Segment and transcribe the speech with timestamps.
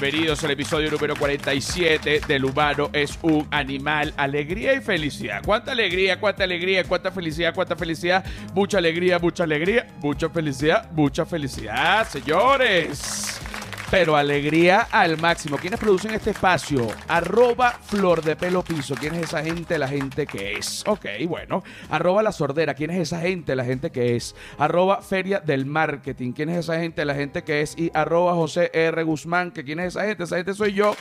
[0.00, 5.42] Bienvenidos al episodio número 47 del humano es un animal, alegría y felicidad.
[5.44, 8.24] ¿Cuánta alegría, cuánta alegría, cuánta felicidad, cuánta felicidad?
[8.54, 13.42] Mucha alegría, mucha alegría, mucha felicidad, mucha felicidad, señores.
[13.90, 15.56] Pero alegría al máximo.
[15.56, 16.86] ¿Quiénes producen este espacio?
[17.08, 18.94] Arroba Flor de Pelo Piso.
[18.94, 19.76] ¿Quién es esa gente?
[19.78, 20.84] La gente que es.
[20.86, 21.64] Ok, bueno.
[21.88, 22.74] Arroba La Sordera.
[22.74, 23.56] ¿Quién es esa gente?
[23.56, 24.36] La gente que es.
[24.58, 26.30] Arroba Feria del Marketing.
[26.32, 27.04] ¿Quién es esa gente?
[27.04, 27.76] La gente que es.
[27.76, 29.02] Y arroba José R.
[29.02, 29.50] Guzmán.
[29.50, 30.22] ¿Que ¿Quién es esa gente?
[30.22, 30.94] Esa gente soy yo.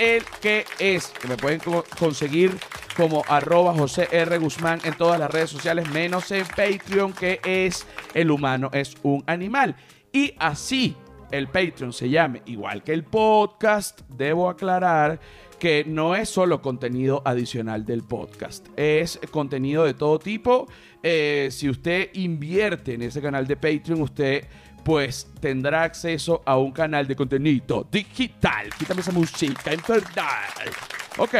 [0.00, 1.06] El que es.
[1.20, 2.58] Que me pueden co- conseguir
[2.96, 4.36] como arroba José R.
[4.38, 9.22] Guzmán en todas las redes sociales, menos en Patreon, que es El humano es un
[9.28, 9.76] animal.
[10.12, 10.96] Y así
[11.30, 15.20] el Patreon se llame igual que el podcast, debo aclarar
[15.58, 20.68] que no es solo contenido adicional del podcast, es contenido de todo tipo.
[21.02, 24.44] Eh, si usted invierte en ese canal de Patreon, usted
[24.84, 28.70] pues tendrá acceso a un canal de contenido digital.
[28.78, 30.70] Quítame esa música infernal.
[31.18, 31.34] Ok,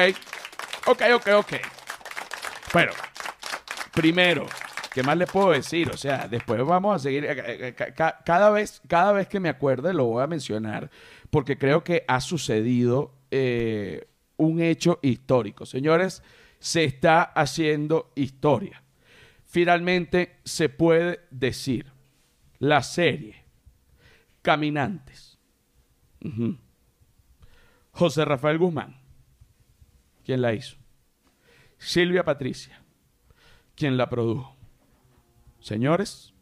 [0.87, 1.53] ok, ok, ok.
[2.73, 2.93] Bueno,
[3.93, 4.47] primero,
[4.97, 5.91] ¿qué más le puedo decir?
[5.91, 7.27] O sea, después vamos a seguir.
[7.27, 10.91] eh, eh, ca- ca- Cada vez, cada vez que me acuerde lo voy a mencionar
[11.29, 15.67] porque creo que ha sucedido eh, un hecho histórico.
[15.67, 16.23] Señores,
[16.59, 18.83] se está haciendo historia.
[19.45, 21.93] Finalmente se puede decir
[22.59, 23.45] la serie
[24.41, 25.39] Caminantes.
[27.93, 28.97] José Rafael Guzmán.
[30.25, 30.77] ¿Quién la hizo?
[31.79, 32.81] Silvia Patricia,
[33.75, 34.56] quien la produjo.
[35.67, 36.33] Señores,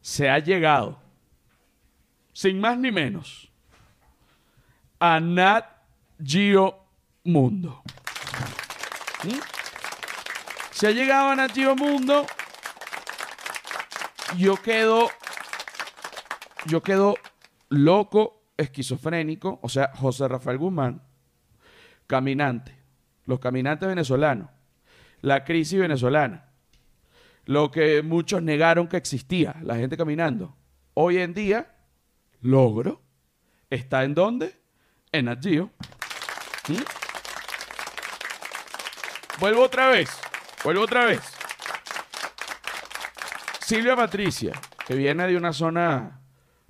[0.00, 0.98] se ha llegado,
[2.32, 3.52] sin más ni menos,
[4.98, 5.66] a Nat
[6.18, 6.86] Geo
[7.24, 7.82] Mundo.
[9.24, 9.38] ¿Mm?
[10.70, 12.24] Se ha llegado a Nat Geo Mundo.
[14.38, 15.10] Yo quedo,
[16.64, 17.14] yo quedo
[17.68, 21.02] loco, esquizofrénico, o sea, José Rafael Guzmán,
[22.06, 22.74] caminante,
[23.26, 24.48] los caminantes venezolanos,
[25.20, 26.47] la crisis venezolana,
[27.48, 30.54] lo que muchos negaron que existía, la gente caminando.
[30.92, 31.74] Hoy en día,
[32.42, 33.00] logro,
[33.70, 34.54] está en dónde?
[35.12, 35.46] En Nat.
[39.40, 40.10] Vuelvo otra vez,
[40.62, 41.22] vuelvo otra vez.
[43.60, 44.52] Silvia Patricia,
[44.86, 46.20] que viene de una zona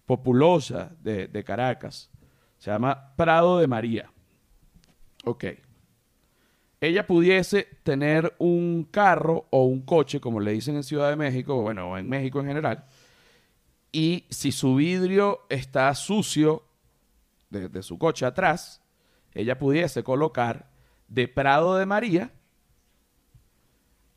[0.06, 2.09] populosa de, de Caracas,
[2.56, 4.12] se llama Prado de María.
[5.25, 5.44] Ok.
[6.81, 11.61] Ella pudiese tener un carro o un coche, como le dicen en Ciudad de México,
[11.61, 12.84] bueno, en México en general,
[13.91, 16.62] y si su vidrio está sucio
[17.50, 18.81] de, de su coche atrás,
[19.33, 20.71] ella pudiese colocar
[21.09, 22.31] de Prado de María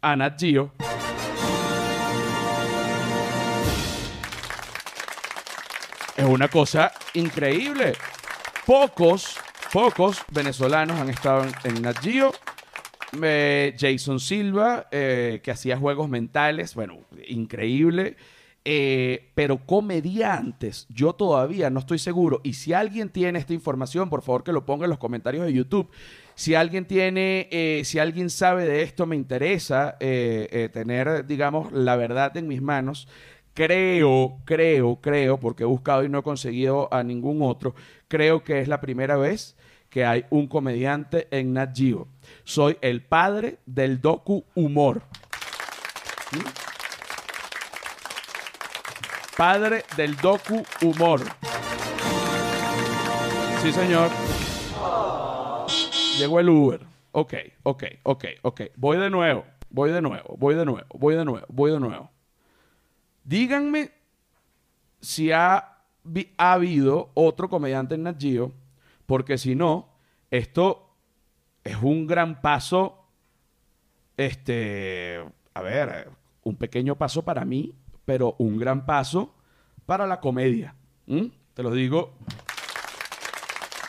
[0.01, 0.71] a Nat Geo.
[6.15, 7.93] Es una cosa increíble.
[8.67, 9.37] Pocos,
[9.73, 11.97] pocos venezolanos han estado en, en Nat.
[13.11, 18.15] Jason Silva, eh, que hacía juegos mentales, bueno, increíble.
[18.63, 22.41] Eh, pero comediantes, yo todavía no estoy seguro.
[22.43, 25.53] Y si alguien tiene esta información, por favor que lo ponga en los comentarios de
[25.53, 25.89] YouTube.
[26.35, 32.37] Si alguien tiene, eh, si alguien sabe de esto, me interesa tener, digamos, la verdad
[32.37, 33.07] en mis manos.
[33.53, 37.75] Creo, creo, creo, porque he buscado y no he conseguido a ningún otro.
[38.07, 39.55] Creo que es la primera vez
[39.91, 42.07] que hay un comediante en Nat Geo.
[42.43, 45.03] Soy el padre del docu humor.
[46.31, 46.61] ¿Mm?
[49.37, 51.21] Padre del docu humor.
[53.61, 54.09] Sí, señor.
[56.17, 56.91] Llegó el Uber.
[57.11, 57.33] Ok,
[57.63, 58.61] ok, ok, ok.
[58.75, 62.09] Voy de nuevo, voy de nuevo, voy de nuevo, voy de nuevo, voy de nuevo.
[63.23, 63.91] Díganme
[65.01, 65.77] si ha,
[66.37, 68.53] habido otro comediante en Nat Geo,
[69.05, 69.89] porque si no,
[70.31, 70.90] esto
[71.63, 73.05] es un gran paso,
[74.17, 75.23] este,
[75.53, 76.09] a ver,
[76.43, 77.73] un pequeño paso para mí,
[78.05, 79.33] pero un gran paso
[79.85, 80.75] para la comedia.
[81.53, 82.13] Te lo digo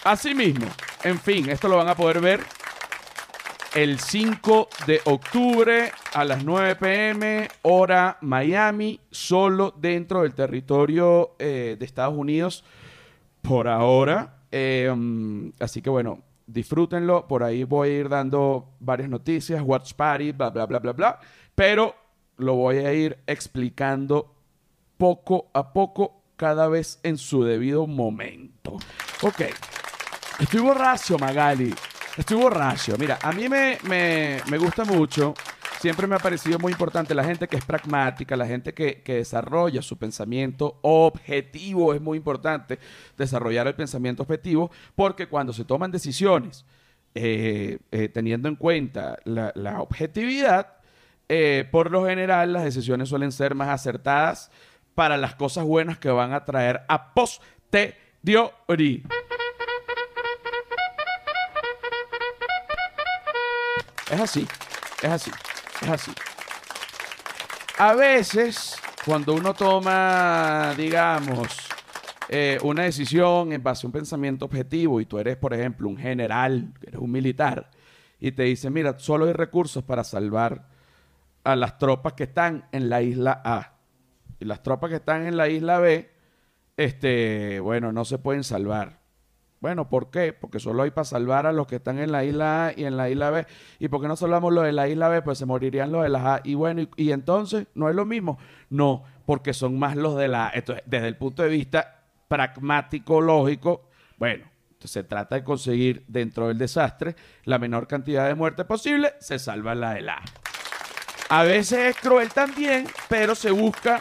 [0.05, 0.67] así mismo.
[1.05, 2.41] En fin, esto lo van a poder ver
[3.75, 11.77] el 5 de octubre a las 9 pm, hora Miami, solo dentro del territorio eh,
[11.79, 12.65] de Estados Unidos
[13.41, 14.43] por ahora.
[14.51, 17.27] Eh, mm, así que bueno, disfrútenlo.
[17.27, 21.21] Por ahí voy a ir dando varias noticias, Watch Party, bla, bla, bla, bla, bla.
[21.55, 21.95] Pero
[22.39, 24.35] lo voy a ir explicando
[24.97, 28.79] poco a poco, cada vez en su debido momento.
[29.23, 29.43] Ok.
[30.41, 31.75] Estoy borracho, Magali.
[32.17, 32.97] Estoy borracho.
[32.99, 35.35] Mira, a mí me, me, me gusta mucho
[35.83, 39.15] siempre me ha parecido muy importante la gente que es pragmática, la gente que, que
[39.15, 41.93] desarrolla su pensamiento objetivo.
[41.93, 42.79] Es muy importante
[43.19, 46.65] desarrollar el pensamiento objetivo porque cuando se toman decisiones
[47.17, 50.77] eh, eh, teniendo en cuenta la, objetividad,
[51.29, 54.53] eh, por lo general las decisiones suelen ser más acertadas
[54.95, 59.03] para las cosas buenas que van a traer a posteriori.
[64.13, 64.47] Es así,
[65.03, 65.33] es así,
[65.89, 66.13] así.
[67.79, 71.49] A veces, cuando uno toma, digamos,
[72.29, 75.97] eh, una decisión en base a un pensamiento objetivo y tú eres, por ejemplo, un
[75.97, 77.71] general, eres un militar,
[78.19, 80.69] y te dicen, mira, solo hay recursos para salvar
[81.45, 83.75] a las tropas que están en la isla A.
[84.39, 86.11] Y las tropas que están en la isla B,
[86.77, 89.02] este, bueno, no se pueden salvar.
[89.63, 90.33] Bueno, ¿por qué?
[90.33, 92.97] Porque solo hay para salvar a los que están en la isla A y en
[92.97, 93.47] la isla B.
[93.79, 95.23] ¿Y por qué no salvamos los de la isla B?
[95.23, 96.41] Pues se morirían los de la A.
[96.43, 98.39] Y bueno, y, y entonces, ¿no es lo mismo?
[98.71, 100.51] No, porque son más los de la A.
[100.53, 103.89] Entonces, desde el punto de vista pragmático, lógico,
[104.19, 104.47] bueno,
[104.81, 109.77] se trata de conseguir dentro del desastre la menor cantidad de muertes posible, se salva
[109.77, 111.39] la de la A.
[111.39, 114.01] A veces es cruel también, pero se busca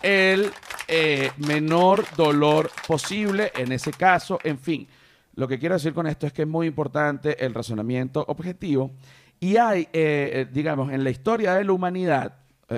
[0.00, 0.50] el
[0.88, 4.38] eh, menor dolor posible en ese caso.
[4.42, 4.88] En fin,
[5.34, 8.92] lo que quiero decir con esto es que es muy importante el razonamiento objetivo.
[9.38, 12.36] Y hay, eh, eh, digamos, en la historia de la humanidad,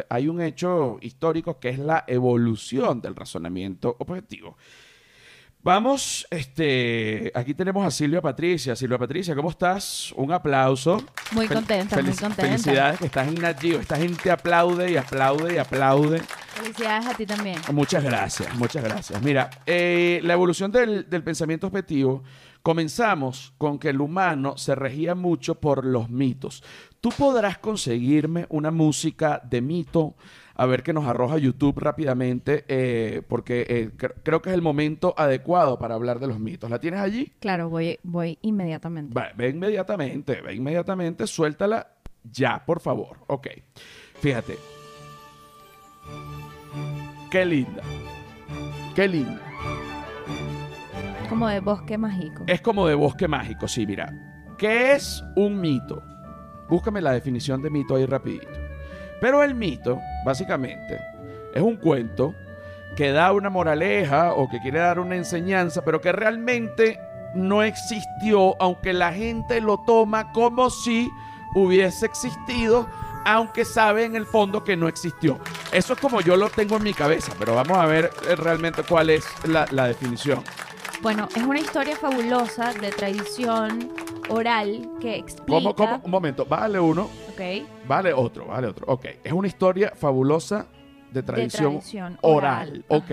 [0.09, 4.57] hay un hecho histórico que es la evolución del razonamiento objetivo.
[5.63, 8.75] Vamos, este, aquí tenemos a Silvia Patricia.
[8.75, 10.11] Silvia Patricia, ¿cómo estás?
[10.17, 11.03] Un aplauso.
[11.33, 12.35] Muy Fel- contenta, muy contenta.
[12.43, 13.79] Felicidades que estás en Nat Geo.
[13.79, 16.23] Esta gente aplaude y aplaude y aplaude.
[16.55, 17.59] Felicidades a ti también.
[17.73, 19.21] Muchas gracias, muchas gracias.
[19.23, 22.23] Mira, eh, la evolución del, del pensamiento objetivo,
[22.63, 26.63] comenzamos con que el humano se regía mucho por los mitos.
[27.03, 30.17] Tú podrás conseguirme una música de mito,
[30.63, 34.61] a ver qué nos arroja YouTube rápidamente, eh, porque eh, cre- creo que es el
[34.61, 36.69] momento adecuado para hablar de los mitos.
[36.69, 37.33] ¿La tienes allí?
[37.41, 39.15] Claro, voy, voy inmediatamente.
[39.15, 41.87] Va, ve inmediatamente, ve inmediatamente, suéltala
[42.31, 43.17] ya, por favor.
[43.29, 43.47] Ok,
[44.21, 44.59] fíjate.
[47.31, 47.83] Qué linda.
[48.95, 49.41] Qué linda.
[51.31, 52.45] Como de bosque mágico.
[52.47, 54.13] Es como de bosque mágico, sí, mira.
[54.59, 56.03] ¿Qué es un mito?
[56.69, 58.60] Búscame la definición de mito ahí rapidito.
[59.21, 60.99] Pero el mito, básicamente,
[61.55, 62.35] es un cuento
[62.97, 66.99] que da una moraleja o que quiere dar una enseñanza, pero que realmente
[67.35, 71.09] no existió, aunque la gente lo toma como si
[71.55, 72.89] hubiese existido,
[73.25, 75.39] aunque sabe en el fondo que no existió.
[75.73, 78.83] Eso es como yo lo tengo en mi cabeza, pero vamos a ver eh, realmente
[78.83, 80.43] cuál es la, la definición.
[81.03, 83.91] Bueno, es una historia fabulosa de tradición
[84.29, 85.53] oral que explica.
[85.53, 86.01] ¿Cómo, cómo?
[86.05, 87.09] Un momento, vale uno,
[87.41, 87.87] Ok.
[87.89, 88.87] vale otro, vale otro.
[88.89, 90.67] Ok, es una historia fabulosa
[91.13, 92.85] de tradición, tradición oral.
[92.89, 93.09] oral, Ok,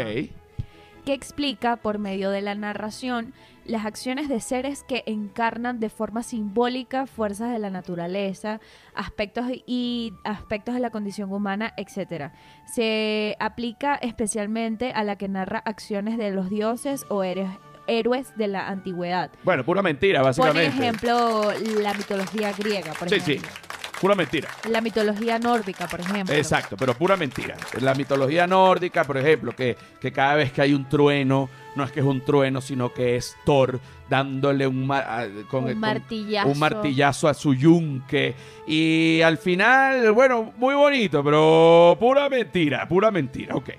[1.06, 3.34] que explica por medio de la narración
[3.66, 8.60] las acciones de seres que encarnan de forma simbólica fuerzas de la naturaleza,
[8.94, 12.32] aspectos y aspectos de la condición humana, etc.
[12.66, 17.50] Se aplica especialmente a la que narra acciones de los dioses o héroes,
[17.88, 19.32] héroes de la antigüedad.
[19.44, 20.68] bueno, pura mentira, Por básicamente.
[20.68, 23.52] ejemplo, la mitología griega, por sí, sí, ejemplo.
[24.00, 24.50] Pura mentira.
[24.70, 26.36] La mitología nórdica, por ejemplo.
[26.36, 27.56] Exacto, pero pura mentira.
[27.82, 31.92] La mitología nórdica, por ejemplo, que, que cada vez que hay un trueno, no es
[31.92, 35.80] que es un trueno, sino que es Thor dándole un, ma- a- con, Un con-
[35.80, 36.50] martillazo.
[36.50, 38.36] un martillazo a su yunque.
[38.68, 43.70] Y al final, bueno, muy bonito, pero pura mentira, pura mentira, ok.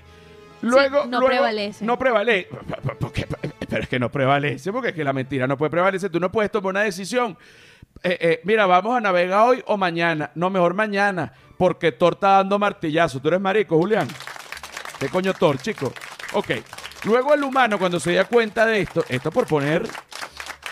[0.61, 1.85] Luego, no luego- prevalece.
[1.85, 2.49] No prevalece.
[2.99, 3.25] Porque-
[3.69, 6.09] Pero es que no prevalece, porque es que la mentira no puede prevalecer.
[6.11, 7.37] Tú no puedes tomar una decisión.
[8.01, 10.31] Eh, eh, mira, vamos a navegar hoy o mañana.
[10.35, 13.19] No, mejor mañana, porque Thor está dando martillazo.
[13.19, 14.07] ¿Tú eres marico, Julián?
[14.99, 15.91] ¿Qué coño Thor, chico?
[16.33, 16.51] Ok.
[17.05, 19.87] Luego el humano, cuando se da cuenta de esto, esto por poner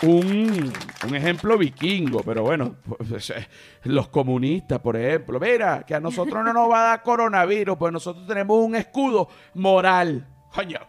[0.02, 0.74] un,
[1.08, 3.48] un ejemplo vikingo, pero bueno, pues, eh,
[3.84, 7.94] los comunistas, por ejemplo, mira, que a nosotros no nos va a dar coronavirus, pues
[7.94, 10.28] nosotros tenemos un escudo moral.
[10.54, 10.80] Coño,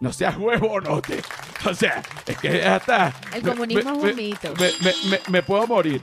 [0.00, 1.20] no seas huevo, no te.
[1.68, 3.12] O sea, es que ya está.
[3.34, 4.54] El Me- comunismo me- es un mito.
[5.30, 6.00] Me puedo morir.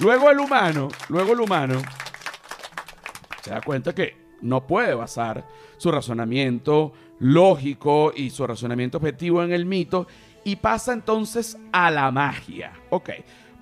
[0.00, 1.80] Luego el humano, luego el humano
[3.42, 5.44] se da cuenta que no puede basar
[5.78, 10.06] su razonamiento lógico y su razonamiento objetivo en el mito
[10.44, 12.72] y pasa entonces a la magia.
[12.90, 13.10] Ok,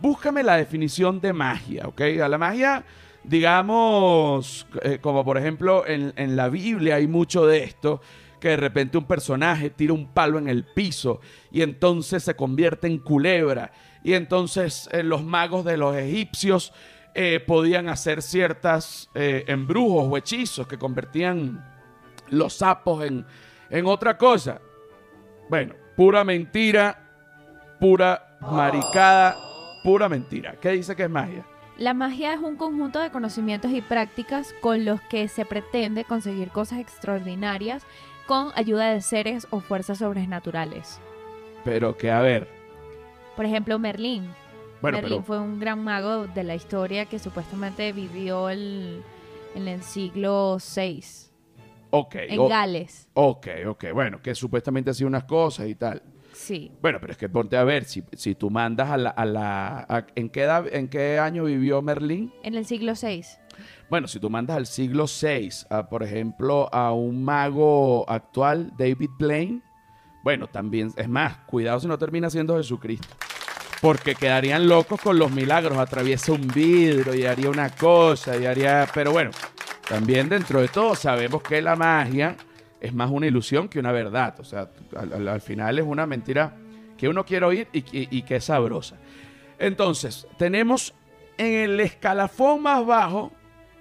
[0.00, 2.00] búscame la definición de magia, ok.
[2.22, 2.84] A la magia,
[3.22, 8.00] digamos, eh, como por ejemplo en, en la Biblia hay mucho de esto,
[8.44, 11.18] que de repente un personaje tira un palo en el piso
[11.50, 13.72] y entonces se convierte en culebra.
[14.02, 16.74] Y entonces eh, los magos de los egipcios
[17.14, 21.64] eh, podían hacer ciertas eh, embrujos o hechizos que convertían
[22.28, 23.24] los sapos en,
[23.70, 24.60] en otra cosa.
[25.48, 27.00] Bueno, pura mentira,
[27.80, 29.38] pura maricada,
[29.82, 30.56] pura mentira.
[30.60, 31.46] ¿Qué dice que es magia?
[31.78, 36.50] La magia es un conjunto de conocimientos y prácticas con los que se pretende conseguir
[36.50, 37.86] cosas extraordinarias
[38.26, 41.00] con ayuda de seres o fuerzas sobrenaturales.
[41.64, 42.48] Pero que, a ver,
[43.36, 44.28] Por ejemplo, Merlín.
[44.80, 49.02] bueno, Merlín pero fue un gran mago de la historia que supuestamente vivió el-
[49.54, 51.02] en el siglo VI
[51.90, 53.08] ok, en o- Gales.
[53.14, 56.02] ok, ok, bueno, que supuestamente hacía unas cosas y tal.
[56.32, 56.72] Sí.
[56.82, 59.10] Bueno, pero es que ponte a ver, si, si tú mandas a la...
[59.10, 62.32] A la a- ¿en, qué edad- ¿En qué año vivió Merlín?
[62.42, 63.22] En el siglo VI.
[63.90, 65.50] Bueno, si tú mandas al siglo VI,
[65.90, 69.62] por ejemplo, a un mago actual, David Blaine,
[70.22, 73.08] bueno, también, es más, cuidado si no termina siendo Jesucristo.
[73.82, 78.88] Porque quedarían locos con los milagros, atraviesa un vidrio y haría una cosa y haría...
[78.94, 79.30] Pero bueno,
[79.86, 82.36] también dentro de todo sabemos que la magia
[82.80, 84.40] es más una ilusión que una verdad.
[84.40, 86.56] O sea, al, al- al final es una mentira
[86.96, 88.96] que uno quiere oír y que es sabrosa.
[89.58, 90.94] Entonces, tenemos
[91.36, 93.32] en el escalafón más bajo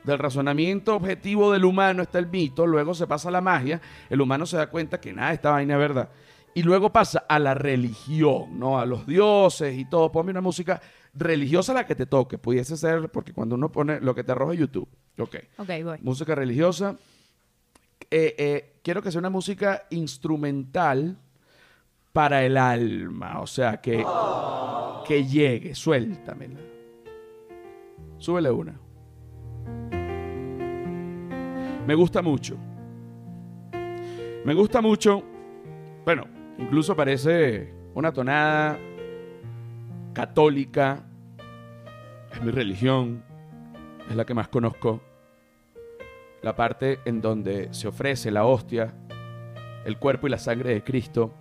[0.04, 4.22] del razonamiento objetivo del humano está el mito, luego se pasa a la magia, el
[4.22, 6.10] humano se da cuenta que nada, esta vaina es verdad.
[6.56, 8.80] Y luego pasa a la religión, ¿no?
[8.80, 10.12] A los dioses y todo.
[10.12, 10.80] Ponme una música
[11.14, 12.38] religiosa la que te toque.
[12.38, 14.88] Pudiese ser, porque cuando uno pone lo que te arroja YouTube.
[15.18, 15.36] Ok.
[15.58, 15.98] Ok, voy.
[16.02, 16.96] Música religiosa.
[18.12, 21.18] Eh, eh, quiero que sea una música instrumental
[22.12, 23.42] para el alma.
[23.42, 24.06] O sea, que,
[25.08, 25.74] que llegue.
[25.74, 26.60] Suéltamela.
[28.20, 28.83] Súbele una.
[31.86, 32.58] Me gusta mucho.
[34.46, 35.24] Me gusta mucho.
[36.06, 36.26] Bueno,
[36.58, 38.80] incluso parece una tonada
[40.14, 41.04] católica.
[42.32, 43.24] Es mi religión.
[44.10, 45.02] Es la que más conozco
[46.44, 48.94] la parte en donde se ofrece la hostia,
[49.86, 51.34] el cuerpo y la sangre de Cristo,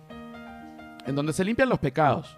[1.05, 2.37] en donde se limpian los pecados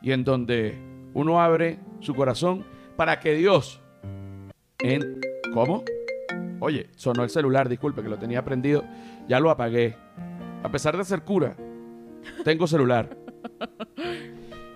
[0.00, 0.78] y en donde
[1.12, 2.64] uno abre su corazón
[2.96, 3.81] para que Dios
[4.82, 5.20] en
[5.52, 5.84] ¿cómo?
[6.60, 8.84] Oye, sonó el celular, disculpe que lo tenía prendido,
[9.28, 9.96] ya lo apagué.
[10.62, 11.56] A pesar de ser cura,
[12.44, 13.16] tengo celular.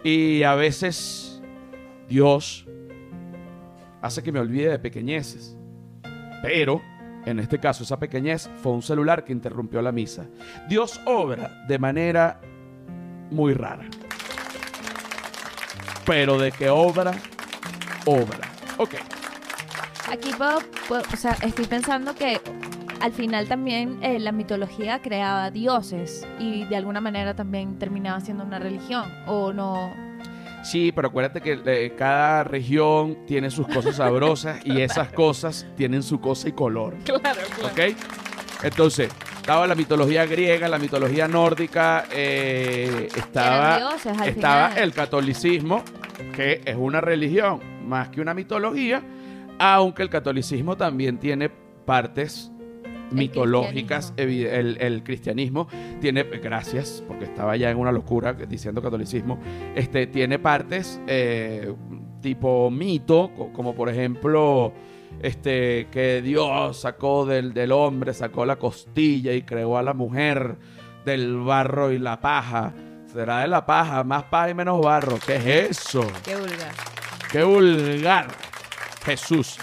[0.02, 1.42] Y a veces
[2.08, 2.66] Dios
[4.02, 5.56] hace que me olvide de pequeñeces.
[6.42, 6.80] Pero,
[7.24, 10.26] en este caso, esa pequeñez fue un celular que interrumpió la misa.
[10.68, 12.40] Dios obra de manera
[13.30, 13.86] muy rara.
[16.04, 17.12] Pero de que obra,
[18.04, 18.48] obra.
[18.78, 18.94] Ok.
[20.10, 20.58] Aquí puedo,
[20.88, 22.40] puedo- o sea, estoy pensando que
[23.00, 28.44] al final también eh, la mitología creaba dioses y de alguna manera también terminaba siendo
[28.44, 29.92] una religión, o no.
[30.62, 36.02] Sí, pero acuérdate que eh, cada región tiene sus cosas sabrosas y esas cosas tienen
[36.02, 36.94] su cosa y color.
[37.04, 37.94] Claro, ¿Ok?
[38.62, 44.82] Entonces, estaba la mitología griega, la mitología nórdica, eh, estaba, dioses estaba final.
[44.84, 45.84] el catolicismo,
[46.34, 49.02] que es una religión más que una mitología,
[49.58, 51.50] aunque el catolicismo también tiene
[51.84, 52.50] partes
[53.12, 55.68] mitológicas, el, el cristianismo
[56.00, 59.38] tiene, gracias, porque estaba ya en una locura diciendo catolicismo,
[59.76, 61.72] este, tiene partes eh,
[62.20, 64.72] tipo mito, co- como por ejemplo
[65.22, 70.56] este, que Dios sacó del, del hombre, sacó la costilla y creó a la mujer
[71.04, 72.72] del barro y la paja.
[73.06, 75.16] Será de la paja, más paja y menos barro.
[75.24, 75.46] ¿Qué es
[75.78, 76.04] eso?
[76.24, 76.72] Qué vulgar.
[77.30, 78.26] ¡Qué vulgar!
[79.06, 79.56] Jesús.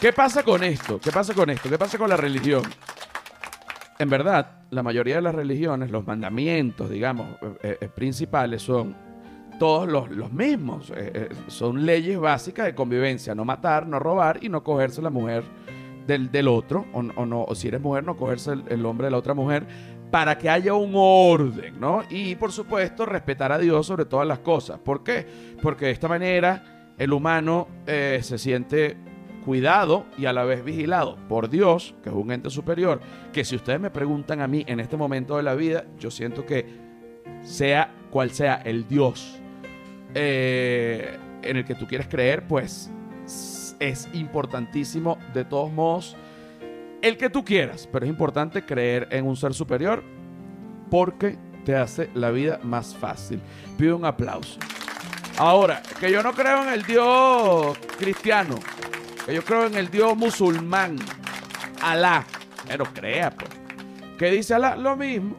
[0.00, 0.98] ¿Qué pasa con esto?
[0.98, 1.68] ¿Qué pasa con esto?
[1.68, 2.62] ¿Qué pasa con la religión?
[3.98, 7.26] En verdad, la mayoría de las religiones, los mandamientos, digamos,
[7.62, 8.96] eh, eh, principales son
[9.58, 10.90] todos los, los mismos.
[10.96, 13.34] Eh, son leyes básicas de convivencia.
[13.34, 15.44] No matar, no robar y no cogerse la mujer
[16.06, 16.86] del, del otro.
[16.94, 19.34] O, o no, o si eres mujer, no cogerse el, el hombre de la otra
[19.34, 19.66] mujer.
[20.10, 22.02] Para que haya un orden, ¿no?
[22.08, 24.78] Y por supuesto, respetar a Dios sobre todas las cosas.
[24.78, 25.26] ¿Por qué?
[25.60, 28.96] Porque de esta manera el humano eh, se siente
[29.44, 33.00] cuidado y a la vez vigilado por Dios, que es un ente superior,
[33.32, 36.44] que si ustedes me preguntan a mí en este momento de la vida, yo siento
[36.44, 36.66] que
[37.42, 39.40] sea cual sea el Dios
[40.14, 42.90] eh, en el que tú quieres creer, pues
[43.78, 46.16] es importantísimo de todos modos
[47.02, 50.02] el que tú quieras, pero es importante creer en un ser superior
[50.90, 53.40] porque te hace la vida más fácil.
[53.76, 54.58] Pido un aplauso.
[55.38, 58.56] Ahora, que yo no creo en el Dios cristiano,
[59.26, 60.96] que yo creo en el Dios musulmán,
[61.82, 62.24] Alá,
[62.66, 63.50] pero crea, pues.
[64.18, 64.76] ¿Qué dice Alá?
[64.76, 65.36] Lo mismo.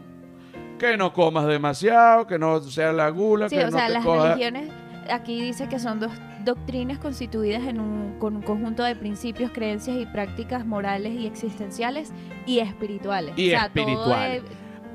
[0.77, 3.93] Que no comas demasiado, que no sea la gula, Sí, que o no sea, te
[3.93, 4.69] las coja- religiones,
[5.09, 6.11] aquí dice que son dos,
[6.45, 12.11] doctrinas constituidas en un, con un conjunto de principios, creencias y prácticas morales y existenciales
[12.45, 13.33] y espirituales.
[13.35, 14.43] Y O sea, todo espirituales.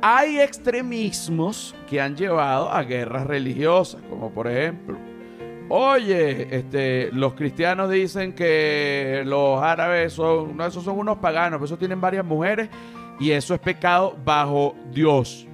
[0.04, 4.98] Hay extremismos que han llevado a guerras religiosas, como por ejemplo,
[5.68, 11.66] oye, este, los cristianos dicen que los árabes son, no, esos son unos paganos, pero
[11.66, 12.68] esos tienen varias mujeres
[13.20, 15.46] y eso es pecado bajo Dios.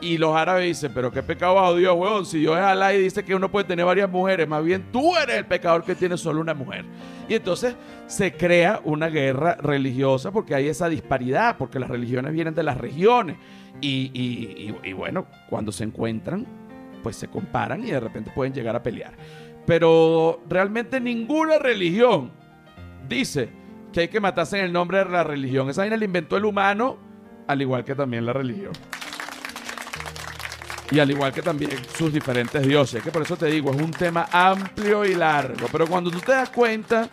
[0.00, 2.26] Y los árabes dicen, pero qué pecado bajo Dios, weón.
[2.26, 5.16] Si Dios es Alá y dice que uno puede tener varias mujeres, más bien tú
[5.16, 6.84] eres el pecador que tiene solo una mujer.
[7.28, 7.76] Y entonces
[8.06, 12.76] se crea una guerra religiosa porque hay esa disparidad, porque las religiones vienen de las
[12.76, 13.36] regiones.
[13.80, 16.46] Y, y- bueno, cuando se encuentran,
[17.02, 19.12] pues se comparan y de repente pueden llegar a pelear.
[19.66, 22.30] Pero realmente ninguna religión
[23.08, 23.48] dice
[23.92, 25.68] que hay que matarse en el nombre de la religión.
[25.68, 26.96] Esa vaina la inventó el humano,
[27.46, 28.72] al igual que también la religión.
[30.90, 33.02] Y al igual que también sus diferentes dioses.
[33.02, 35.66] Que por eso te digo, es un tema amplio y largo.
[35.72, 37.08] Pero cuando tú te das cuenta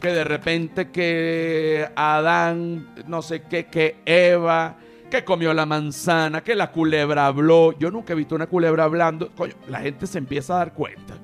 [0.00, 4.76] que de repente que Adán, no sé qué, que Eva,
[5.10, 7.76] que comió la manzana, que la culebra habló.
[7.78, 9.30] Yo nunca he visto una culebra hablando.
[9.34, 11.14] Coño, la gente se empieza a dar cuenta.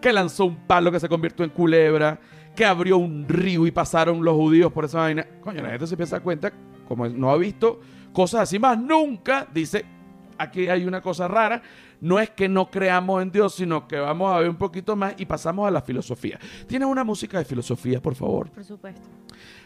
[0.00, 2.18] Que lanzó un palo que se convirtió en culebra.
[2.54, 5.26] Que abrió un río y pasaron los judíos por esa vaina.
[5.40, 6.52] Coño, la gente se empieza a dar cuenta,
[6.88, 7.80] como no ha visto
[8.16, 9.84] cosas así más nunca, dice,
[10.38, 11.60] aquí hay una cosa rara.
[12.00, 15.14] No es que no creamos en Dios, sino que vamos a ver un poquito más
[15.18, 16.38] y pasamos a la filosofía.
[16.66, 18.50] ¿Tienes una música de filosofía, por favor?
[18.50, 19.06] Por supuesto.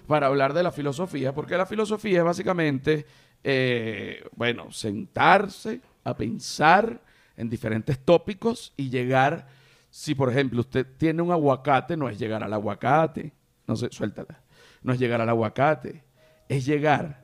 [0.08, 3.06] para hablar de la filosofía, porque la filosofía es básicamente,
[3.42, 7.00] eh, bueno, sentarse a pensar
[7.36, 9.48] en diferentes tópicos y llegar,
[9.88, 13.32] si por ejemplo usted tiene un aguacate, no es llegar al aguacate,
[13.66, 14.42] no sé, suéltala,
[14.82, 16.04] no es llegar al aguacate,
[16.48, 17.22] es llegar,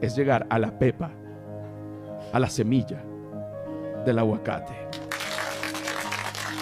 [0.00, 1.12] es llegar a la pepa,
[2.32, 3.04] a la semilla
[4.04, 4.74] del aguacate.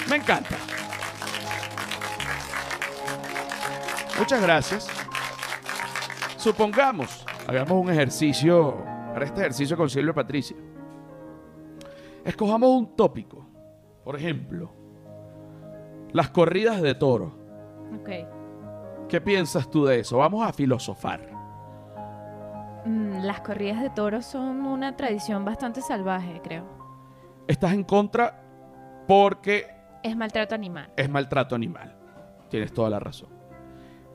[0.09, 0.57] Me encanta.
[4.18, 4.88] Muchas gracias.
[6.37, 8.77] Supongamos, hagamos un ejercicio,
[9.13, 10.57] para este ejercicio con Silvia Patricia.
[12.25, 13.45] Escojamos un tópico.
[14.05, 14.71] Por ejemplo,
[16.13, 17.33] las corridas de toro.
[18.01, 18.09] Ok.
[19.09, 20.19] ¿Qué piensas tú de eso?
[20.19, 21.21] Vamos a filosofar.
[22.85, 26.65] Mm, las corridas de toros son una tradición bastante salvaje, creo.
[27.49, 28.41] Estás en contra
[29.09, 29.67] porque
[30.05, 30.93] Es maltrato animal.
[30.97, 31.97] es maltrato animal.
[32.49, 33.29] Tienes toda la razón.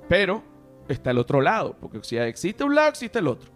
[0.07, 0.41] Pero
[0.87, 3.49] está el otro lado, porque si existe un lado, existe el otro.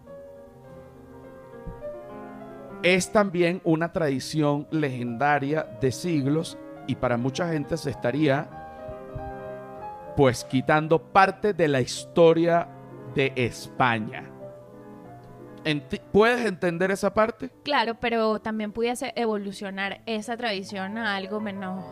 [2.82, 8.48] Es también una tradición legendaria de siglos y para mucha gente se estaría
[10.16, 12.68] pues quitando parte de la historia
[13.14, 14.24] de España.
[16.12, 17.50] ¿Puedes entender esa parte?
[17.62, 21.84] Claro, pero también pudiese evolucionar esa tradición a algo menos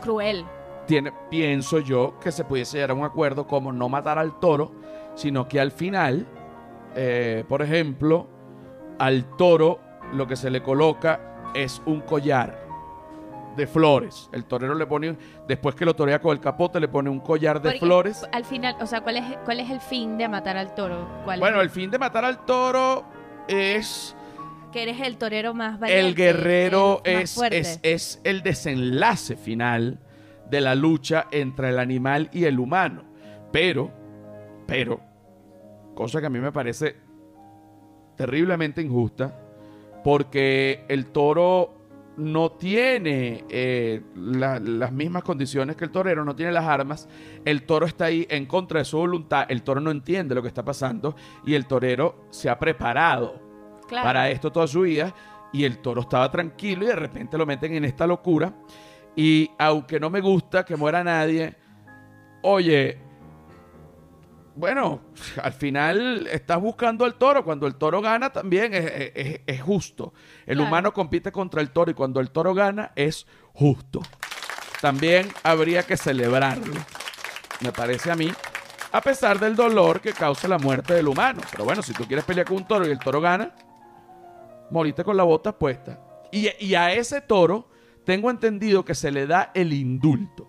[0.00, 0.44] cruel.
[0.88, 4.72] Tiene, pienso yo que se pudiese llegar a un acuerdo como no matar al toro,
[5.14, 6.26] sino que al final,
[6.96, 8.26] eh, por ejemplo,
[8.98, 9.78] al toro
[10.14, 11.20] lo que se le coloca
[11.54, 12.66] es un collar
[13.54, 14.30] de flores.
[14.32, 17.60] El torero le pone, después que lo torea con el capote, le pone un collar
[17.60, 18.26] de Porque, flores.
[18.32, 21.06] Al final, o sea, ¿cuál es, cuál es el fin de matar al toro?
[21.24, 21.64] ¿Cuál Bueno, es?
[21.64, 23.04] el fin de matar al toro
[23.46, 24.16] es
[24.72, 26.06] que eres el torero más valiente.
[26.08, 29.98] el guerrero el más es, es, es el desenlace final
[30.50, 33.02] de la lucha entre el animal y el humano.
[33.52, 33.90] Pero,
[34.66, 35.00] pero,
[35.94, 36.96] cosa que a mí me parece
[38.16, 39.32] terriblemente injusta,
[40.02, 41.74] porque el toro
[42.16, 47.08] no tiene eh, la- las mismas condiciones que el torero, no tiene las armas,
[47.44, 50.48] el toro está ahí en contra de su voluntad, el toro no entiende lo que
[50.48, 51.14] está pasando
[51.46, 53.40] y el torero se ha preparado
[53.86, 54.04] Claro.
[54.04, 55.14] para esto toda su vida
[55.52, 58.52] y el toro estaba tranquilo y de repente lo meten en esta locura
[59.20, 61.56] y aunque no me gusta que muera nadie,
[62.42, 62.98] oye,
[64.54, 65.00] bueno,
[65.42, 70.12] al final estás buscando al toro, cuando el toro gana también es, es- es justo.
[70.46, 70.68] El Claro.
[70.68, 74.00] humano compite contra el toro y cuando el toro gana es justo.
[74.80, 76.74] También habría que celebrarlo,
[77.60, 78.32] me parece a mí,
[78.92, 81.40] a pesar del dolor que causa la muerte del humano.
[81.50, 83.52] Pero bueno, si tú quieres pelear con un toro y el toro gana,
[84.70, 85.98] moriste con la bota puesta.
[86.30, 87.68] Y, y a ese toro
[88.08, 90.48] tengo entendido que se le da el indulto.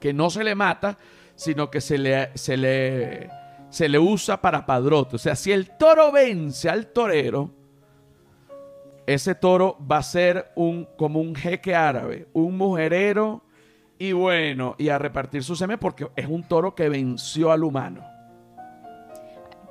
[0.00, 0.96] Que no se le mata,
[1.34, 3.28] sino que se le, se le,
[3.68, 5.16] se le usa para padrote.
[5.16, 7.50] O sea, si el toro vence al torero,
[9.06, 13.42] ese toro va a ser un, como un jeque árabe, un mujerero
[13.98, 18.02] y bueno, y a repartir su semen porque es un toro que venció al humano.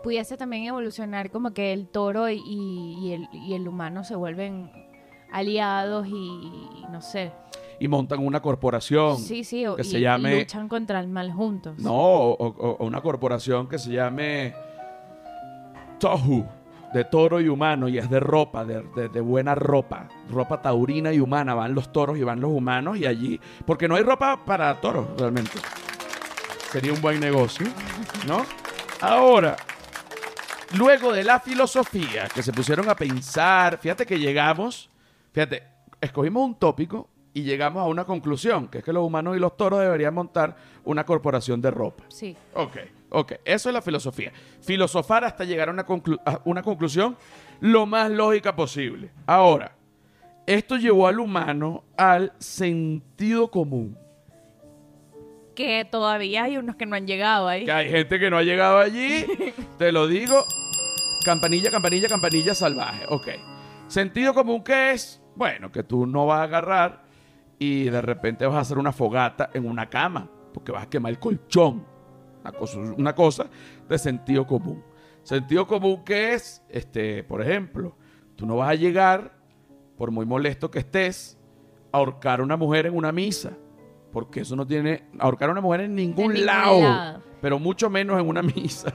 [0.03, 4.92] Pudiese también evolucionar como que el toro y, el, y el humano se vuelven
[5.33, 7.31] aliados y, no sé.
[7.79, 9.17] y montan una corporación.
[9.17, 11.77] Sí, sí, o- que y, se y llame- luchan contra el mal juntos.
[11.79, 14.53] No, o, o- o una corporación que se llame
[15.99, 16.45] Tohu,
[16.93, 21.11] de toro y humano, y es de ropa, de, de- de buena ropa, ropa taurina
[21.11, 21.55] y humana.
[21.55, 25.07] Van los toros y van los humanos, y allí, porque no hay ropa para toros
[25.17, 25.57] realmente.
[26.71, 27.67] Sería un buen negocio,
[28.27, 28.45] ¿no?
[29.01, 29.55] Ahora,
[30.77, 34.89] luego de la filosofía, que se pusieron a pensar, fíjate que llegamos,
[35.33, 35.63] fíjate,
[35.99, 39.57] escogimos un tópico y llegamos a una conclusión, que es que los humanos y los
[39.57, 42.03] toros deberían montar una corporación de ropa.
[42.09, 42.37] Sí.
[42.53, 42.77] Ok,
[43.09, 44.31] ok, eso es la filosofía.
[44.61, 47.17] Filosofar hasta llegar a una, conclu- a una conclusión
[47.59, 49.09] lo más lógica posible.
[49.25, 49.75] Ahora,
[50.45, 53.97] esto llevó al humano al sentido común.
[55.55, 57.65] Que todavía hay unos que no han llegado ahí.
[57.65, 59.25] Que hay gente que no ha llegado allí,
[59.77, 60.43] te lo digo.
[61.25, 63.05] Campanilla, campanilla, campanilla salvaje.
[63.07, 63.27] Ok.
[63.87, 67.03] Sentido común que es, bueno, que tú no vas a agarrar
[67.59, 71.11] y de repente vas a hacer una fogata en una cama, porque vas a quemar
[71.11, 71.85] el colchón.
[72.41, 73.45] Una cosa, una cosa
[73.87, 74.83] de sentido común.
[75.23, 77.95] Sentido común que es, este, por ejemplo,
[78.35, 79.37] tú no vas a llegar,
[79.97, 81.39] por muy molesto que estés,
[81.93, 83.53] a ahorcar a una mujer en una misa.
[84.11, 85.05] Porque eso no tiene.
[85.17, 87.23] Ahorcar a una mujer en ningún, En ningún lado, lado.
[87.41, 88.93] Pero mucho menos en una misa.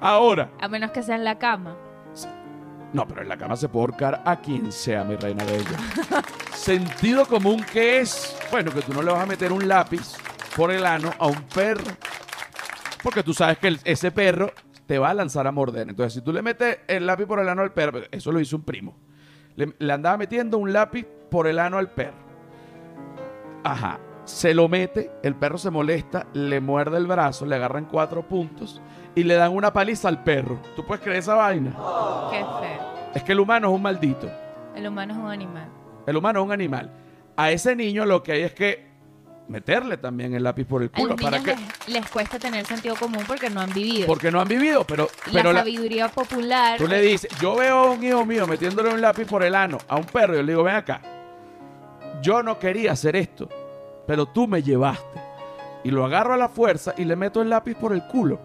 [0.00, 1.76] Ahora, A menos que sea en la cama.
[2.92, 5.78] No, pero en la cama se puede ahorcar a quien sea, mi reina bella.
[6.54, 10.16] Sentido común que es, bueno, que tú no le vas a meter un lápiz
[10.56, 11.84] por el ano a un perro.
[13.02, 14.52] Porque tú sabes que ese perro
[14.86, 15.88] te va a lanzar a morder.
[15.88, 18.56] Entonces, si tú le metes el lápiz por el ano al perro, eso lo hizo
[18.56, 18.96] un primo.
[19.54, 22.18] Le, le andaba metiendo un lápiz por el ano al perro.
[23.62, 24.00] Ajá.
[24.24, 28.80] Se lo mete, el perro se molesta, le muerde el brazo, le agarran cuatro puntos
[29.14, 30.58] y le dan una paliza al perro.
[30.76, 31.70] ¿Tú puedes creer esa vaina?
[32.30, 32.90] Qué feo.
[33.14, 34.30] Es que el humano es un maldito.
[34.74, 35.68] El humano es un animal.
[36.06, 36.90] El humano es un animal.
[37.36, 38.88] A ese niño lo que hay es que
[39.48, 41.08] meterle también el lápiz por el A culo.
[41.16, 41.56] los ¿Para qué?
[41.56, 44.06] les, les cuesta tener sentido común porque no han vivido.
[44.06, 46.78] Porque no han vivido, pero la- sabiduría popular.
[46.78, 49.78] tú le dices, yo veo a un hijo mío metiéndole un lápiz por el ano
[49.88, 51.00] a un perro y yo le digo, ven acá,
[52.22, 53.48] yo no quería hacer esto,
[54.06, 55.20] pero tú me llevaste.
[55.82, 58.38] Y lo agarro a la fuerza y le meto el lápiz por el culo.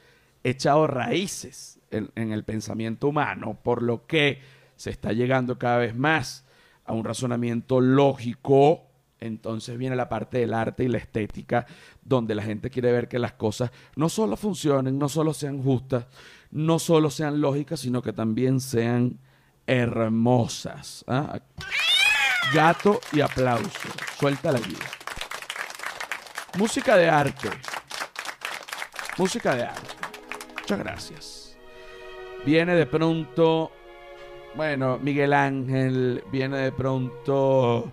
[0.43, 4.41] echado raíces en, en el pensamiento humano, por lo que
[4.75, 6.45] se está llegando cada vez más
[6.85, 8.87] a un razonamiento lógico.
[9.19, 11.65] Entonces viene la parte del arte y la estética,
[12.05, 16.05] donde la gente quiere ver que las cosas no solo funcionen, no solo sean justas,
[16.51, 19.19] no solo sean lógicas, sino que también sean
[19.65, 21.03] hermosas.
[21.07, 21.39] ¿ah?
[22.53, 23.89] Gato y aplauso.
[24.19, 24.85] Suelta la vida.
[26.57, 27.49] Música de arte.
[29.17, 29.95] Música de arte.
[30.59, 31.57] Muchas gracias.
[32.45, 33.71] Viene de pronto,
[34.55, 37.91] bueno, Miguel Ángel, viene de pronto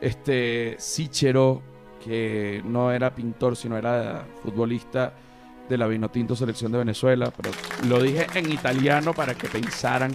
[0.00, 1.62] este Sichero,
[2.04, 5.14] que no era pintor, sino era futbolista
[5.68, 7.50] de la Vinotinto Selección de Venezuela, pero
[7.88, 10.12] lo dije en italiano para que pensaran,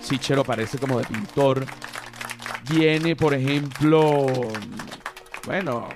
[0.00, 1.64] Sichero parece como de pintor.
[2.70, 4.26] Viene, por ejemplo,
[5.44, 5.88] bueno,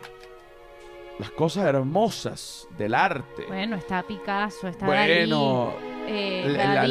[1.18, 3.44] las cosas hermosas del arte.
[3.46, 6.86] Bueno, está Picasso, está Bueno, Dalí, eh, Frida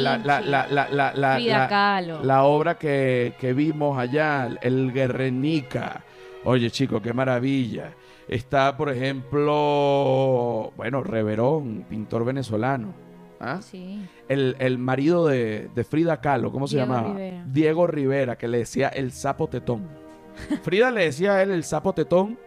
[2.22, 6.02] la obra que, que vimos allá, el Guerrenica.
[6.44, 7.92] Oye, chico, qué maravilla.
[8.28, 12.92] Está, por ejemplo, bueno, Reverón, pintor venezolano.
[13.38, 13.60] ¿Ah?
[13.62, 14.00] Sí.
[14.28, 17.14] El, el marido de, de Frida Kahlo, ¿cómo se Diego llamaba?
[17.14, 17.44] Rivera.
[17.46, 19.86] Diego Rivera, que le decía el sapo tetón.
[20.62, 22.38] Frida le decía a él el sapo tetón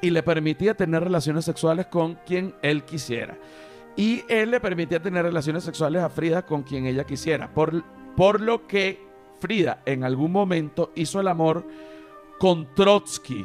[0.00, 3.36] y le permitía tener relaciones sexuales con quien él quisiera.
[3.96, 7.52] Y él le permitía tener relaciones sexuales a Frida con quien ella quisiera.
[7.52, 7.82] Por,
[8.16, 9.04] por lo que
[9.40, 11.66] Frida en algún momento hizo el amor
[12.38, 13.44] con Trotsky,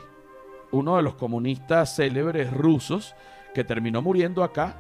[0.76, 3.16] uno de los comunistas célebres rusos,
[3.54, 4.76] que terminó muriendo acá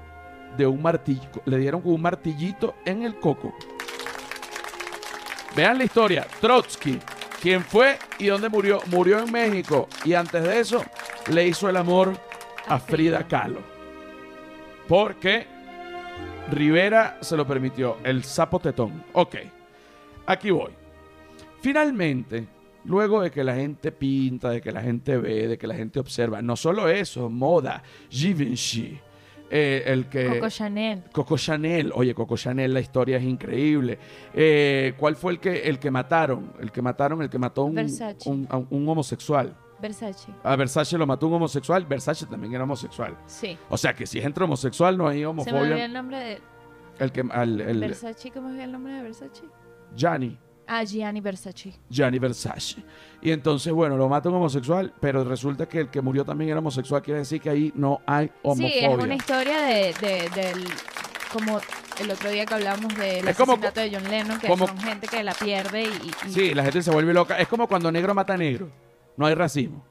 [0.57, 1.29] de un martillo.
[1.45, 3.53] Le dieron un martillito en el coco.
[5.55, 6.27] Vean la historia.
[6.41, 6.99] Trotsky,
[7.41, 8.79] ¿quién fue y dónde murió?
[8.87, 9.87] Murió en México.
[10.03, 10.83] Y antes de eso,
[11.31, 12.13] le hizo el amor
[12.67, 13.61] a Frida Kahlo.
[14.87, 15.47] Porque
[16.51, 17.97] Rivera se lo permitió.
[18.03, 19.03] El sapo tetón.
[19.13, 19.35] Ok.
[20.25, 20.73] Aquí voy.
[21.61, 22.45] Finalmente,
[22.85, 25.99] luego de que la gente pinta, de que la gente ve, de que la gente
[25.99, 28.99] observa, no solo eso, moda, Givenchy,
[29.49, 30.27] eh, el que...
[30.27, 31.03] Coco Chanel.
[31.11, 33.99] Coco Chanel, oye, Coco Chanel, la historia es increíble.
[34.33, 36.51] Eh, ¿Cuál fue el que, el que mataron?
[36.59, 37.77] El que mataron, el que mató un,
[38.49, 39.55] a un homosexual.
[39.81, 40.31] Versace.
[40.43, 43.15] A Versace lo mató un homosexual, Versace también era homosexual.
[43.27, 43.57] Sí.
[43.69, 45.85] O sea que si es entre homosexual no hay Se me olvidó homofobia.
[45.85, 46.41] el nombre de
[46.97, 48.31] El que, al- el, Versace.
[48.31, 49.43] ¿Cómo es el nombre de Versace?
[49.95, 50.37] Gianni,
[50.67, 51.73] Ah, Gianni Versace.
[51.89, 52.77] Gianni Versace.
[53.21, 56.59] Y entonces, bueno, lo mata un homosexual, pero resulta que el que murió también era
[56.59, 58.69] homosexual, quiere decir que ahí no hay homofobia.
[58.69, 60.65] Sí, es una historia de, de- del...
[61.33, 61.59] Como
[61.99, 64.77] el otro día que hablamos del Es como- asesinato de John Lennon, que como- son
[64.79, 65.85] gente que la pierde y...
[65.87, 67.37] y- y- Sí, la gente se vuelve loca.
[67.37, 68.69] Es como cuando negro mata negro.
[69.17, 69.83] No hay racismo.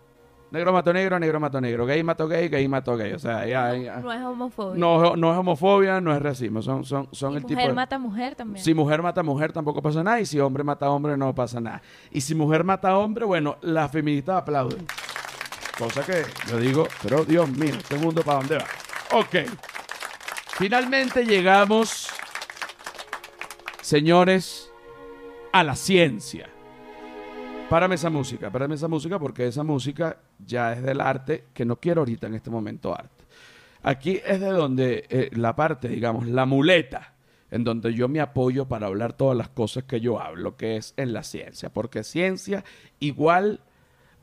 [0.55, 1.85] Negro mató negro, negro mató negro.
[1.85, 3.13] Gay mató gay, gay mató gay.
[3.13, 4.79] O sea, ya- ya- No es homofobia.
[4.81, 6.63] no, no es homofobia, no es racismo.
[6.63, 8.65] Son, son, son Y el tipo mujer mata mujer también.
[8.65, 10.21] Si mujer mata mujer tampoco pasa nada.
[10.21, 11.83] Y si hombre mata hombre no pasa nada.
[12.11, 14.87] Y si mujer mata hombre, bueno, las feministas aplauden.
[15.79, 18.65] Cosa que yo digo, pero Dios mío, este mundo para dónde va.
[19.19, 19.51] Ok.
[20.57, 22.09] Finalmente llegamos,
[23.81, 24.71] señores,
[25.53, 26.49] a la ciencia.
[27.69, 31.77] Párame esa música, párame esa música porque esa música ya es del arte que no
[31.77, 33.25] quiero ahorita en este momento arte.
[33.83, 37.15] Aquí es de donde eh, la parte, digamos, la muleta,
[37.51, 40.95] en donde yo me apoyo para hablar todas las cosas que yo hablo, que es
[40.97, 42.65] en la ciencia, porque ciencia
[42.99, 43.61] igual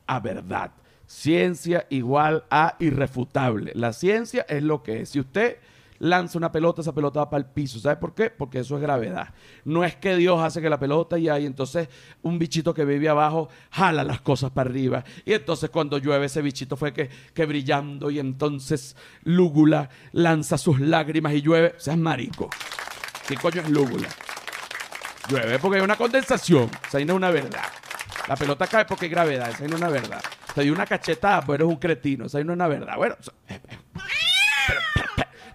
[0.06, 0.72] a verdad,
[1.06, 3.72] ciencia igual a irrefutable.
[3.74, 5.10] La ciencia es lo que es.
[5.10, 5.58] Si usted
[6.02, 7.78] lanza una pelota, esa pelota va para el piso.
[7.78, 8.28] ¿Sabe por qué?
[8.28, 9.32] Porque eso es gravedad.
[9.64, 11.88] No es que Dios hace que la pelota y ahí entonces
[12.22, 15.04] un bichito que vive abajo jala las cosas para arriba.
[15.24, 20.80] Y entonces cuando llueve ese bichito fue que, que brillando y entonces Lúgula lanza sus
[20.80, 21.74] lágrimas y llueve.
[21.78, 22.50] Seas marico.
[23.28, 24.08] ¿Qué coño es Lúgula?
[25.28, 26.68] Llueve porque hay una condensación.
[26.88, 27.62] Esa ahí no es una verdad.
[28.26, 29.50] La pelota cae porque hay gravedad.
[29.50, 30.22] Esa no es una verdad.
[30.52, 32.26] Te dio una cachetada, pues eres un cretino.
[32.26, 32.96] Esa no es una verdad.
[32.96, 33.14] Bueno,
[33.46, 33.60] pero,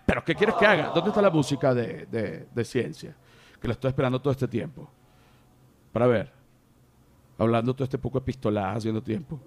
[0.07, 0.89] pero, ¿qué quieres que haga?
[0.95, 3.15] ¿Dónde está la música de, de- de ciencia?
[3.61, 4.89] Que la estoy esperando todo este tiempo.
[5.91, 6.31] Para ver.
[7.37, 9.39] Hablando todo este poco epistolaje, haciendo tiempo.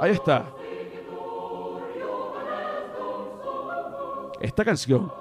[0.00, 0.46] Ahí está.
[4.40, 5.12] Esta canción.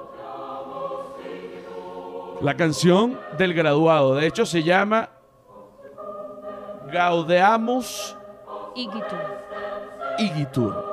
[2.41, 4.15] La canción del graduado.
[4.15, 5.10] De hecho, se llama
[6.91, 8.17] Gaudeamus
[8.75, 9.15] Iquitu.
[10.19, 10.92] Igitur.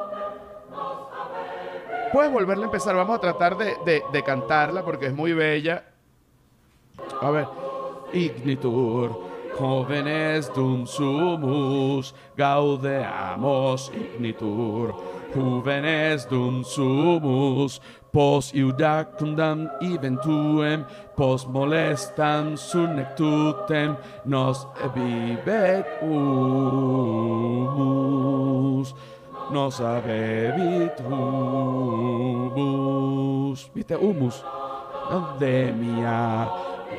[2.13, 2.95] Puedes volverla a empezar.
[2.97, 3.77] Vamos a tratar de,
[4.13, 5.85] de- cantarla porque es muy bella.
[7.21, 7.47] A ver.
[8.13, 9.31] Ignitur.
[9.59, 12.15] Jóvenes dum sumus.
[12.37, 14.95] Gaudeamos ignitur.
[15.35, 17.81] Jóvenes dum sumus.
[18.11, 20.85] Pos iudacundam eventuem.
[21.17, 23.97] Pos molestam sunectutem.
[24.25, 25.87] Nos vivet
[27.31, 28.95] humus
[29.53, 32.51] nos abebit humus.
[33.75, 33.97] ¿Viste?
[33.97, 34.45] Humus.
[35.11, 36.49] Academia.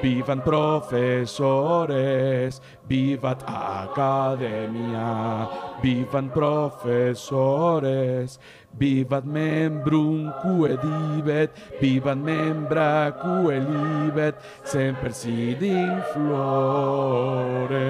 [0.01, 2.57] Vivan profesores,
[2.89, 5.45] vivat academia,
[5.83, 8.39] vivan profesores,
[8.79, 14.35] vivat membrum quae divet, vivat membra quae libet,
[14.65, 17.81] semper sid in flore,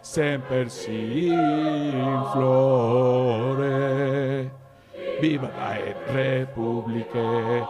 [0.00, 3.70] semper sid in flore.
[5.20, 7.60] Vivat aet republicae,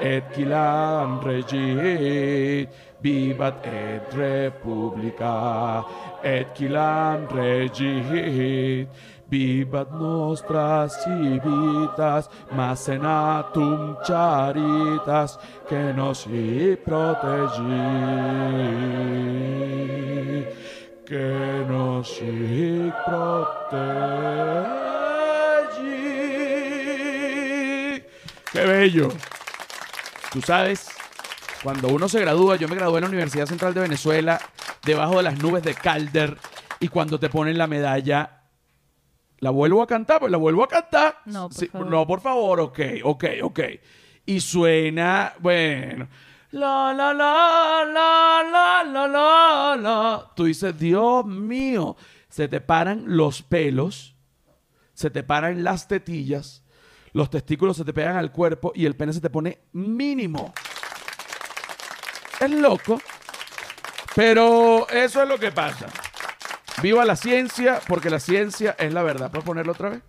[0.00, 2.68] et quilam regit.
[3.02, 5.84] Vivat et republica
[6.24, 8.88] et quilam regit.
[9.28, 15.36] Vivat nostra civitas, mas senatum charitas,
[15.68, 16.28] que nos
[16.84, 17.64] protegi,
[21.04, 22.20] que nos
[23.04, 24.06] protegi.
[28.52, 29.08] ¡Qué bello!
[30.36, 30.90] Tú sabes,
[31.62, 34.38] cuando uno se gradúa, yo me gradué en la Universidad Central de Venezuela,
[34.84, 36.36] debajo de las nubes de Calder,
[36.78, 38.42] y cuando te ponen la medalla,
[39.38, 41.22] la vuelvo a cantar, pues la vuelvo a cantar.
[41.24, 41.86] No, por favor.
[41.86, 43.60] No, por favor, ok, ok, ok.
[44.26, 46.06] Y suena, bueno.
[46.50, 50.32] La, la, la, la, la, la, la, la.
[50.36, 51.96] Tú dices, Dios mío,
[52.28, 54.14] se te paran los pelos,
[54.92, 56.62] se te paran las tetillas,
[57.16, 60.52] los testículos se te pegan al cuerpo y el pene se te pone mínimo.
[62.38, 63.00] Es loco,
[64.14, 65.86] pero eso es lo que pasa.
[66.82, 69.30] Viva la ciencia, porque la ciencia es la verdad.
[69.30, 70.02] ¿Puedes ponerlo otra vez?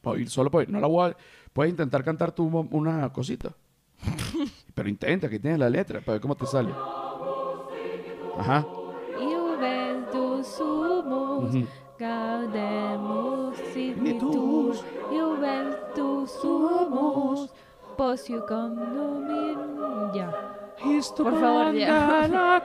[0.00, 0.70] Puedo ir, solo puedo ir.
[0.70, 1.16] No la voy a...
[1.52, 3.52] Puedes intentar cantar tú una cosita.
[4.76, 6.72] Pero intenta, que tienes la letra, para ver cómo te sale.
[8.38, 8.64] Ajá.
[11.98, 13.56] Gaudemus.
[17.96, 18.42] Possium
[18.94, 19.58] nomin...
[20.14, 20.30] Ya.
[21.16, 22.28] Por favor, ya.
[22.28, 22.62] La, la,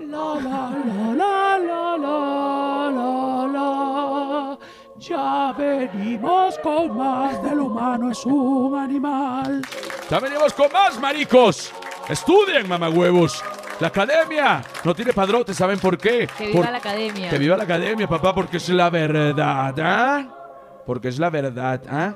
[0.00, 0.70] la,
[1.14, 4.58] la, la, la, la, la.
[4.98, 9.62] Ya venimos con más del humano es un animal.
[10.10, 11.72] Ya venimos con más, maricos.
[12.08, 13.42] Estudien, mamagüevos.
[13.78, 16.28] La academia no tiene padrote, ¿saben por qué?
[16.36, 17.30] Que viva Por- la academia.
[17.30, 20.82] Que viva la academia, papá, porque es la verdad, ¿ah?
[20.84, 22.14] Porque es la verdad, ¿ah?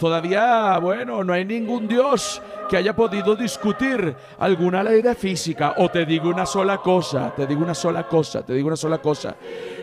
[0.00, 5.74] Todavía, bueno, no hay ningún Dios que haya podido discutir alguna ley de física.
[5.76, 8.96] O te digo una sola cosa, te digo una sola cosa, te digo una sola
[8.96, 9.36] cosa.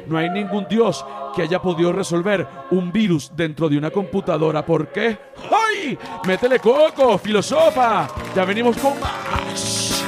[0.08, 4.66] No hay ningún Dios que haya podido resolver un virus dentro de una computadora.
[4.66, 5.20] ¿Por qué?
[5.52, 5.96] ¡Ay!
[6.26, 8.08] ¡Métele coco, filosofa!
[8.36, 10.04] Ya venimos con más.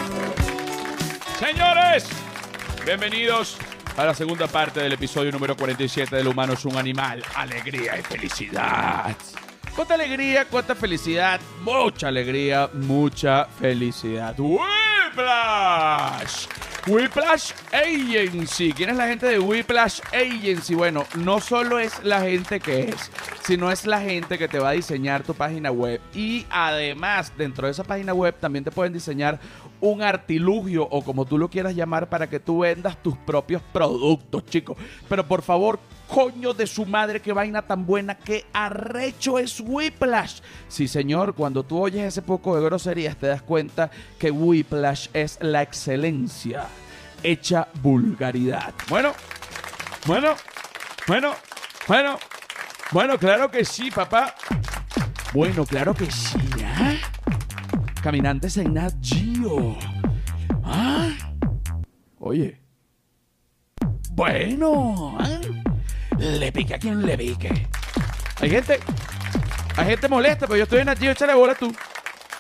[1.38, 2.10] Señores,
[2.84, 3.60] bienvenidos
[3.96, 7.22] a la segunda parte del episodio número 47 del humano es un animal.
[7.36, 9.16] Alegría y felicidad.
[9.80, 11.40] ¿Cuánta alegría, cuánta felicidad?
[11.62, 14.38] Mucha alegría, mucha felicidad.
[14.38, 14.68] ¡Whiplash!
[16.86, 18.74] Whiplash Agency.
[18.74, 20.76] ¿Quién es la gente de Whiplash Agency?
[20.76, 23.10] Bueno, no solo es la gente que es,
[23.44, 26.02] sino es la gente que te va a diseñar tu página web.
[26.14, 29.40] Y además, dentro de esa página web también te pueden diseñar
[29.80, 34.46] un artilugio o como tú lo quieras llamar para que tú vendas tus propios productos,
[34.46, 34.76] chicos.
[35.08, 35.80] Pero por favor,
[36.10, 40.42] coño de su madre, qué vaina tan buena, qué arrecho es Whiplash.
[40.68, 45.38] Sí, señor, cuando tú oyes ese poco de groserías te das cuenta que Whiplash es
[45.42, 46.66] la excelencia
[47.22, 48.74] hecha vulgaridad.
[48.90, 49.14] Bueno,
[50.08, 50.36] bueno,
[51.08, 51.36] bueno,
[51.88, 52.18] bueno,
[52.92, 54.34] bueno, claro que sí, papá.
[55.32, 56.96] Bueno, claro que sí, ¿ah?
[58.02, 58.96] Caminantes en Nat.
[60.64, 61.10] ¿Ah?
[62.18, 62.60] Oye.
[64.12, 65.40] Bueno, ¿ah?
[66.20, 67.68] Le pique a quien le pique.
[68.42, 68.80] Hay gente,
[69.76, 71.74] hay gente molesta, pero yo estoy en Geo, échale bola tú.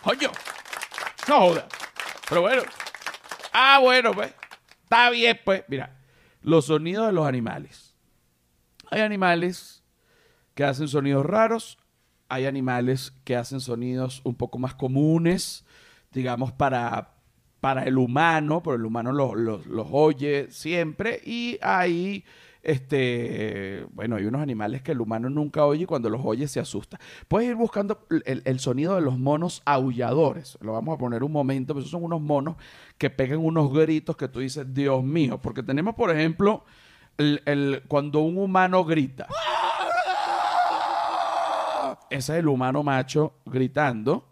[0.03, 0.31] Coño,
[1.27, 1.67] no joda.
[2.27, 2.61] Pero bueno.
[3.53, 4.33] Ah, bueno, pues.
[4.83, 5.63] Está bien, pues.
[5.67, 5.97] Mira,
[6.41, 7.95] los sonidos de los animales.
[8.91, 9.83] Hay animales
[10.55, 11.77] que hacen sonidos raros,
[12.27, 15.63] hay animales que hacen sonidos un poco más comunes,
[16.11, 17.13] digamos, para,
[17.59, 22.25] para el humano, pero el humano los, los- los oye siempre, y hay,
[22.61, 26.59] este, bueno, hay unos animales que el humano nunca oye y cuando los oye se
[26.59, 26.99] asusta.
[27.27, 31.31] Puedes ir buscando el, el sonido de los monos aulladores, lo vamos a poner un
[31.31, 32.55] momento, pero esos son unos monos
[32.97, 36.63] que pegan unos gritos que tú dices, Dios mío, porque tenemos, por ejemplo,
[37.17, 39.27] el- el- cuando un humano grita.
[42.09, 44.25] Ese es el humano macho gritando.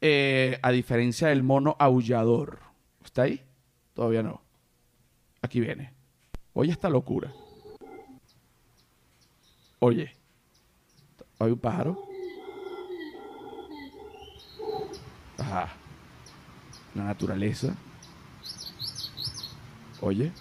[0.00, 2.60] eh, a diferencia del mono aullador.
[3.04, 3.42] ¿Está ahí?
[3.94, 4.40] Todavía no.
[5.42, 5.92] Aquí viene.
[6.60, 7.32] Oye esta locura.
[9.78, 10.12] Oye.
[11.38, 12.02] ¿Hay un pájaro?
[15.38, 15.68] Ajá.
[16.96, 17.76] La naturaleza.
[20.00, 20.32] Oye.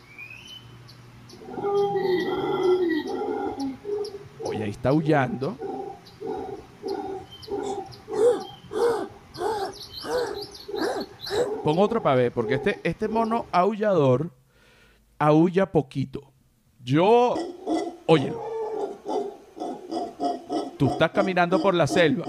[4.43, 5.55] Oye, ahí está aullando.
[11.63, 14.31] Pon otro para ver, porque este, este mono aullador
[15.19, 16.21] aulla poquito.
[16.83, 17.35] Yo,
[18.05, 18.43] óyelo.
[20.77, 22.25] Tú estás caminando por la selva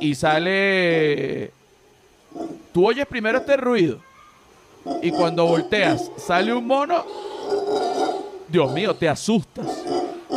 [0.00, 1.52] y sale...
[2.72, 3.98] Tú oyes primero este ruido
[5.02, 7.04] y cuando volteas sale un mono,
[8.48, 9.66] Dios mío, te asustas.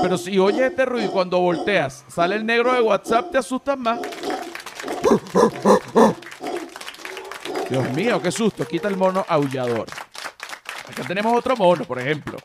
[0.01, 3.77] Pero si oyes este ruido y cuando volteas sale el negro de WhatsApp, te asustas
[3.77, 3.99] más.
[7.69, 8.65] Dios mío, qué susto.
[8.67, 9.85] Quita el mono aullador.
[10.89, 12.37] Acá tenemos otro mono, por ejemplo.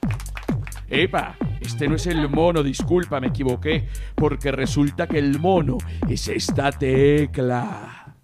[0.88, 3.88] Epa, este no es el mono, disculpa, me equivoqué.
[4.14, 5.78] Porque resulta que el mono
[6.08, 8.14] es esta tecla.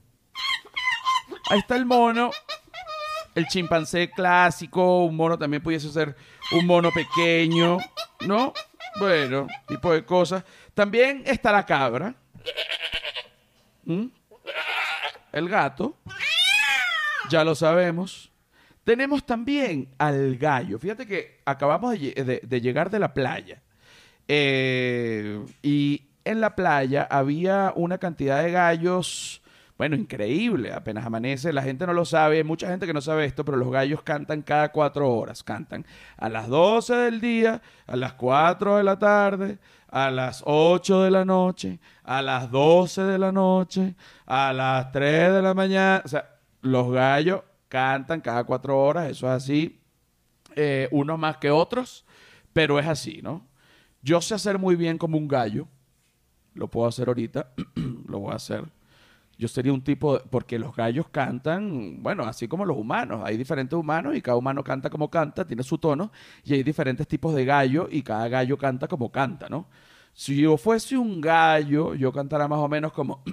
[1.50, 2.30] Ahí está el mono.
[3.34, 5.04] El chimpancé clásico.
[5.04, 6.16] Un mono también pudiese ser
[6.52, 7.78] un mono pequeño.
[8.26, 8.52] ¿No?
[8.98, 10.44] Bueno, tipo de cosas.
[10.72, 12.14] También está la cabra.
[13.84, 14.06] ¿Mm?
[15.32, 15.96] El gato.
[17.28, 18.30] Ya lo sabemos.
[18.84, 20.78] Tenemos también al gallo.
[20.78, 23.62] Fíjate que acabamos de, lle- de- de llegar de la playa.
[24.28, 29.42] Eh, y en la playa había una cantidad de gallos,
[29.78, 30.72] bueno, increíble.
[30.72, 33.70] Apenas amanece, la gente no lo sabe, mucha gente que no sabe esto, pero los
[33.70, 35.42] gallos cantan cada cuatro horas.
[35.42, 39.58] Cantan a las 12 del día, a las 4 de la tarde,
[39.88, 43.94] a las 8 de la noche, a las 12 de la noche,
[44.26, 46.02] a las 3 de la mañana.
[46.04, 46.28] O sea,
[46.62, 49.80] los gallos cantan cada cuatro horas, eso es así
[50.56, 52.04] eh, unos más que otros,
[52.52, 53.46] pero es así, ¿no?
[54.02, 55.66] Yo sé hacer muy bien como un gallo,
[56.54, 57.52] lo puedo hacer ahorita,
[58.08, 58.64] lo voy a hacer.
[59.36, 63.36] Yo sería un tipo, de- porque los gallos cantan, bueno, así como los humanos, hay
[63.36, 66.12] diferentes humanos y cada humano canta como canta, tiene su tono,
[66.44, 69.66] y hay diferentes tipos de gallo y cada gallo canta como canta, ¿no?
[70.12, 73.24] Si yo fuese un gallo, yo cantara más o menos como...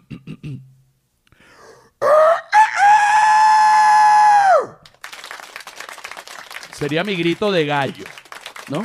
[6.81, 8.05] Sería mi grito de gallo,
[8.67, 8.83] ¿no?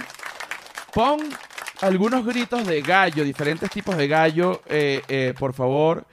[0.92, 1.18] Pon
[1.80, 6.06] algunos gritos de gallo, diferentes tipos de gallo, eh, eh, por favor,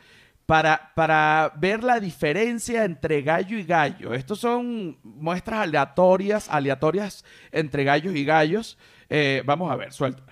[0.46, 4.14] para, para ver la diferencia entre gallo y gallo.
[4.14, 8.78] Estos son muestras aleatorias, aleatorias entre gallos y gallos.
[9.10, 10.24] Eh, vamos a ver, suelta.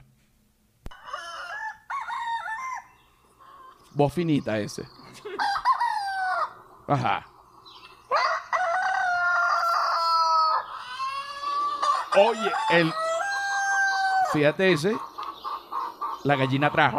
[3.94, 4.84] Voz finita ese.
[6.88, 7.31] Ajá.
[12.18, 12.94] Oye, el.
[14.34, 14.98] Fíjate ese.
[16.24, 16.94] La gallina atrás.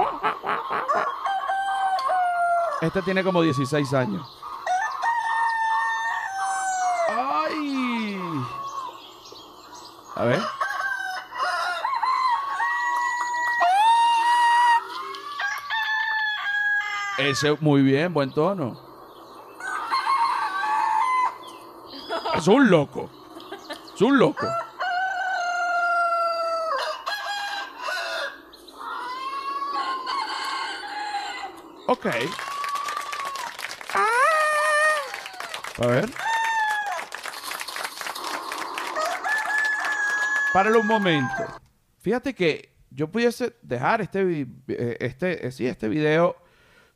[2.81, 4.27] Este tiene como 16 años.
[7.09, 8.21] ¡Ay!
[10.17, 10.41] A ver.
[17.19, 18.77] Ese, muy bien, buen tono.
[22.35, 23.09] Es un loco.
[23.95, 24.47] Es un loco.
[32.05, 32.13] Ok.
[35.79, 36.11] A ver.
[40.53, 41.45] Páralo un momento.
[42.01, 46.35] Fíjate que yo pudiese dejar este, eh, este, eh, sí, este video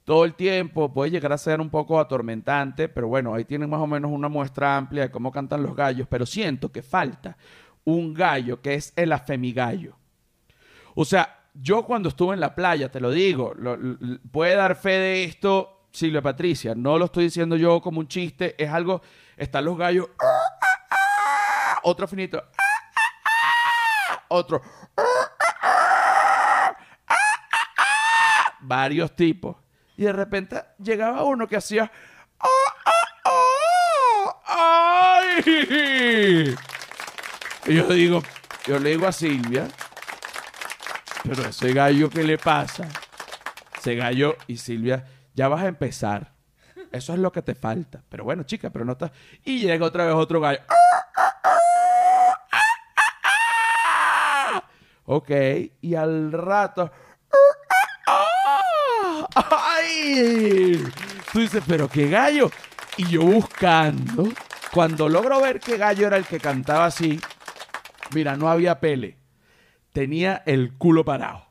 [0.03, 0.93] todo el tiempo.
[0.93, 4.29] Puede llegar a ser un poco atormentante, pero bueno, ahí tienen más o menos una
[4.29, 6.09] muestra amplia de cómo cantan los gallos.
[6.11, 7.37] Pero siento que falta
[7.85, 9.97] un gallo que es el afemigallo.
[10.97, 13.79] O sea, yo cuando estuve en la playa, te lo digo, lo-
[14.31, 16.75] puede dar fe de esto Silvia Patricia.
[16.75, 19.01] No lo estoy diciendo yo como un chiste, es algo.
[19.37, 20.09] Están los gallos.
[21.83, 22.43] Otro finito.
[24.29, 24.61] Otro.
[28.61, 29.57] Varios tipos.
[29.97, 31.91] Y de repente llegaba uno que hacía.
[37.67, 38.23] Y yo digo,
[38.67, 39.69] yo le digo a Silvia,
[41.27, 42.89] pero ese gallo, ¿qué le pasa?
[43.77, 46.33] Ese gallo y Silvia, ya vas a empezar.
[46.93, 48.03] Eso es lo que te falta.
[48.09, 49.13] Pero bueno, chica, pero no está.
[49.45, 50.61] Y llega otra vez otro gallo.
[55.05, 55.31] Ok,
[55.81, 56.91] y al rato.
[59.35, 60.83] ¡Ay!
[61.33, 62.51] Tú dices, pero qué gallo.
[62.97, 64.29] Y yo buscando,
[64.73, 67.21] cuando logro ver qué gallo era el que cantaba así,
[68.15, 69.19] mira, no había pele.
[69.97, 71.47] Tenía el culo parado.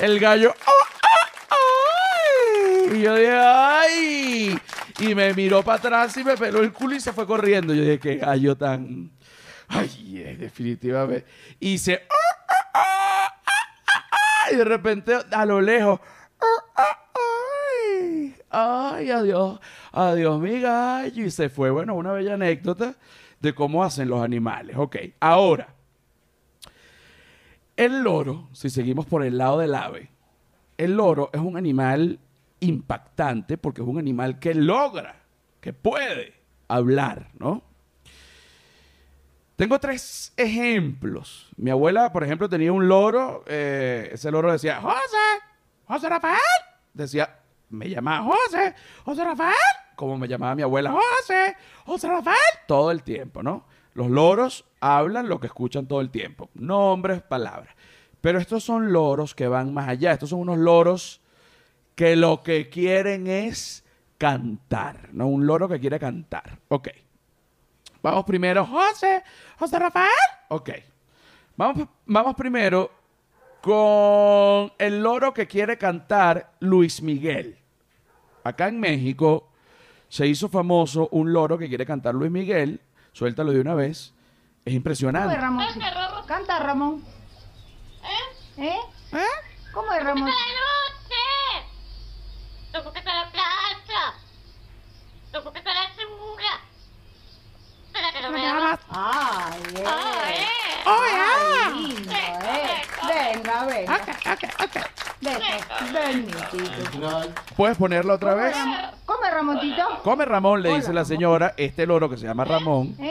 [0.00, 0.52] El gallo.
[0.66, 0.72] ¡ah,
[1.04, 1.56] ah,
[2.90, 2.98] ay!
[2.98, 4.58] Y yo dije, ¡ay!
[4.98, 7.72] Y me miró para atrás y me peló el culo y se fue corriendo.
[7.72, 9.12] Yo dije, qué gallo tan.
[9.68, 11.24] Ay, eh, definitivamente.
[11.60, 12.02] Y se.
[14.50, 16.00] Y de repente, a lo lejos.
[17.94, 19.60] Ay, ay, adiós,
[19.92, 21.24] adiós, mi gallo.
[21.24, 22.96] Y se fue, bueno, una bella anécdota
[23.38, 24.76] de cómo hacen los animales.
[24.76, 25.77] Ok, ahora.
[27.78, 30.10] El loro, si seguimos por el lado del ave,
[30.76, 32.18] el loro es un animal
[32.58, 35.22] impactante porque es un animal que logra,
[35.60, 36.34] que puede
[36.66, 37.62] hablar, ¿no?
[39.54, 41.50] Tengo tres ejemplos.
[41.56, 43.44] Mi abuela, por ejemplo, tenía un loro.
[43.46, 45.44] eh, ese loro decía, José,
[45.84, 46.40] José Rafael.
[46.92, 48.74] Decía, me llamaba José,
[49.04, 49.54] José Rafael.
[49.94, 51.56] Como me llamaba mi abuela, José,
[51.86, 52.36] José Rafael.
[52.66, 53.66] Todo el tiempo, ¿no?
[53.94, 56.50] Los loros hablan lo que escuchan todo el tiempo.
[56.54, 57.74] Nombres, palabras.
[58.20, 60.12] Pero estos son loros que van más allá.
[60.12, 61.20] Estos son unos loros
[61.94, 63.84] que lo que quieren es
[64.18, 65.28] cantar, ¿no?
[65.28, 66.58] Un loro que quiere cantar.
[66.68, 66.88] Ok.
[68.02, 69.22] Vamos primero, José,
[69.58, 70.08] José Rafael.
[70.48, 70.70] Ok.
[71.56, 72.90] Vamos, vamos primero
[73.60, 77.58] con el loro que quiere cantar Luis Miguel.
[78.44, 79.50] acá en México
[80.08, 82.80] se hizo famoso un loro que quiere cantar Luis Miguel.
[83.12, 84.14] Suéltalo de una vez.
[84.68, 85.34] Es ¿Cómo es, impresionante.
[85.36, 85.64] Ramón?
[86.26, 87.02] Canta, Ramón.
[88.58, 88.78] ¿Eh?
[89.12, 89.24] ¿Eh?
[89.72, 90.28] ¿Cómo es, Ramón?
[90.28, 90.34] La
[93.30, 94.14] playa.
[95.32, 96.60] No porque está la segura.
[97.92, 98.78] Para que no me hagas.
[98.90, 99.84] Ay, eh.
[99.86, 100.46] Ay,
[100.86, 102.82] Ay, lindo, eh.
[103.08, 104.00] Venga, venga.
[105.20, 105.40] Ven,
[105.92, 107.32] ven, mi tito.
[107.56, 108.56] ¿Puedes ponerla otra vez?
[109.04, 109.82] ¿Cómo es, Ramoncito?
[110.04, 111.06] Come Ramón, le Hola, dice la Ramón.
[111.08, 111.54] señora.
[111.56, 112.94] Este loro que se llama Ramón.
[113.00, 113.07] ¿Eh?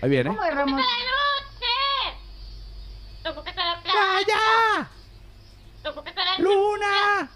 [0.00, 0.30] Ahí viene.
[0.30, 0.80] ¿Cómo es, Ramón?
[3.24, 4.88] No porque está la playa.
[5.84, 7.30] No porque está la ¡Luna!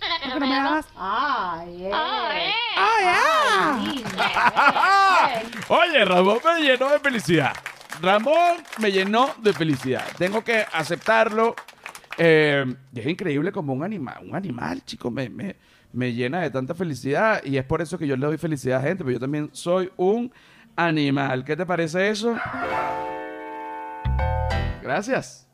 [0.00, 0.86] Para que no me hagas.
[0.96, 1.90] Ay, eh.
[1.94, 5.42] Ay, Ay, lindo, eh.
[5.42, 5.50] Ven.
[5.68, 7.52] Oye, Ramón me llenó de felicidad.
[8.02, 10.04] Ramón me llenó de felicidad.
[10.18, 11.54] Tengo que aceptarlo.
[12.18, 15.56] Eh, y es increíble como un animal, un animal, chico, me, me,
[15.92, 17.42] me llena de tanta felicidad.
[17.44, 19.90] Y es por eso que yo le doy felicidad a gente, pero yo también soy
[19.96, 20.32] un
[20.76, 21.44] animal.
[21.44, 22.36] ¿Qué te parece eso?
[24.82, 25.48] Gracias.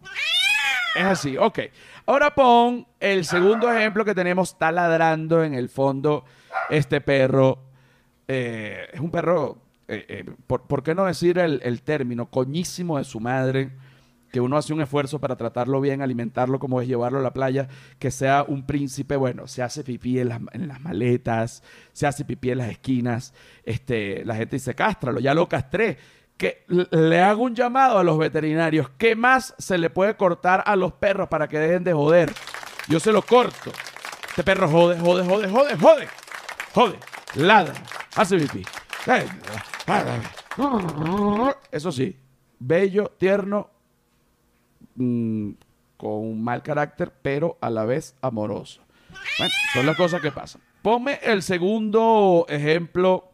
[0.94, 1.60] Es así, ok.
[2.06, 4.50] Ahora pon el segundo ejemplo que tenemos.
[4.50, 6.24] Está ladrando en el fondo
[6.68, 7.58] este perro.
[8.26, 12.26] Eh, es un perro, eh, eh, por, por qué no decir el, el término?
[12.26, 13.70] Coñísimo de su madre.
[14.30, 17.68] Que uno hace un esfuerzo para tratarlo bien, alimentarlo como es llevarlo a la playa,
[17.98, 21.62] que sea un príncipe, bueno, se hace pipí en las, en las maletas,
[21.92, 25.98] se hace pipí en las esquinas, este, la gente dice, cástralo, ya lo castré.
[26.36, 28.88] Que le hago un llamado a los veterinarios.
[28.96, 32.32] ¿Qué más se le puede cortar a los perros para que dejen de joder?
[32.88, 33.70] Yo se lo corto.
[34.30, 36.08] Este perro jode, jode, jode, jode, jode.
[36.72, 36.98] Jode.
[37.34, 37.74] Ladra.
[38.16, 38.62] Hace pipí.
[41.70, 42.16] Eso sí.
[42.58, 43.70] Bello, tierno,
[44.94, 45.50] mm,
[45.96, 48.82] con un mal carácter, pero a la vez amoroso.
[49.72, 50.62] Son las cosas que pasan.
[50.82, 53.32] Ponme el segundo ejemplo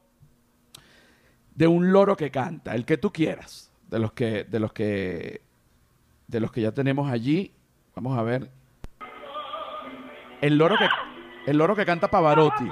[1.55, 5.43] de un loro que canta, el que tú quieras, de los que, de los que,
[6.27, 7.53] de los que ya tenemos allí.
[7.95, 8.51] Vamos a ver.
[10.41, 10.89] El loro que,
[11.51, 12.69] el loro que canta Pavarotti.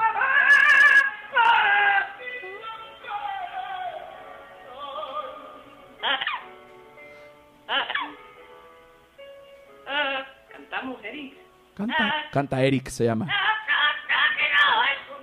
[12.34, 13.26] Canta, Eric se llama.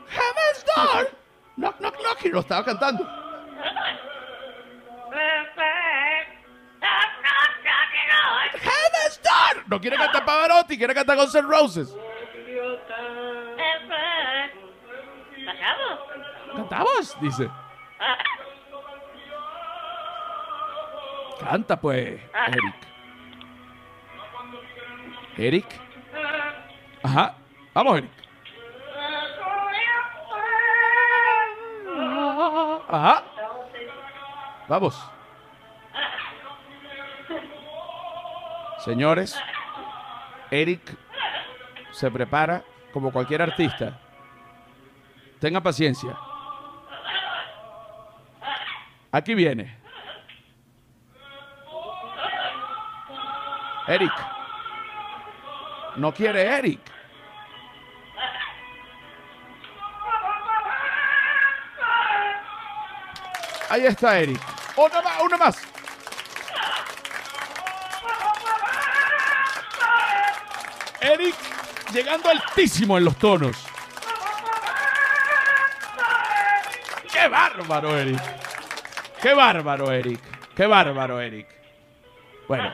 [0.07, 1.11] Heaven's Door.
[1.57, 2.23] Knock, knock, knock.
[2.23, 3.05] Y lo estaba cantando.
[8.53, 9.63] Heaven's Door.
[9.67, 11.93] No quiere cantar Pavarotti, quiere cantar Guns N' Roses.
[16.55, 17.17] ¿Cantamos?
[17.19, 17.49] Dice.
[21.41, 22.75] Canta pues, Eric.
[25.37, 25.90] Eric.
[27.03, 27.35] Ajá.
[27.73, 28.11] Vamos, Eric.
[32.89, 33.23] Ajá.
[34.67, 35.11] Vamos.
[38.79, 39.39] Señores,
[40.49, 40.97] Eric
[41.91, 43.99] se prepara como cualquier artista.
[45.39, 46.17] Tenga paciencia.
[49.11, 49.77] Aquí viene.
[53.87, 54.40] Eric.
[55.95, 56.79] No quiere Eric.
[63.69, 64.41] Ahí está Eric.
[64.75, 65.61] Una más, una más.
[71.01, 71.35] Eric
[71.93, 73.57] llegando altísimo en los tonos.
[77.11, 78.21] ¡Qué bárbaro, Eric!
[79.21, 80.19] ¡Qué bárbaro, Eric!
[80.55, 81.47] ¡Qué bárbaro, Eric!
[82.47, 82.71] Bueno,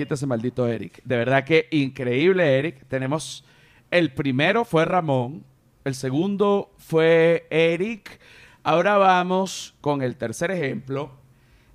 [0.00, 1.02] quítese maldito Eric.
[1.04, 2.86] De verdad que increíble, Eric.
[2.88, 3.44] Tenemos
[3.90, 5.44] el primero fue Ramón,
[5.84, 8.18] el segundo fue Eric.
[8.62, 11.18] Ahora vamos con el tercer ejemplo.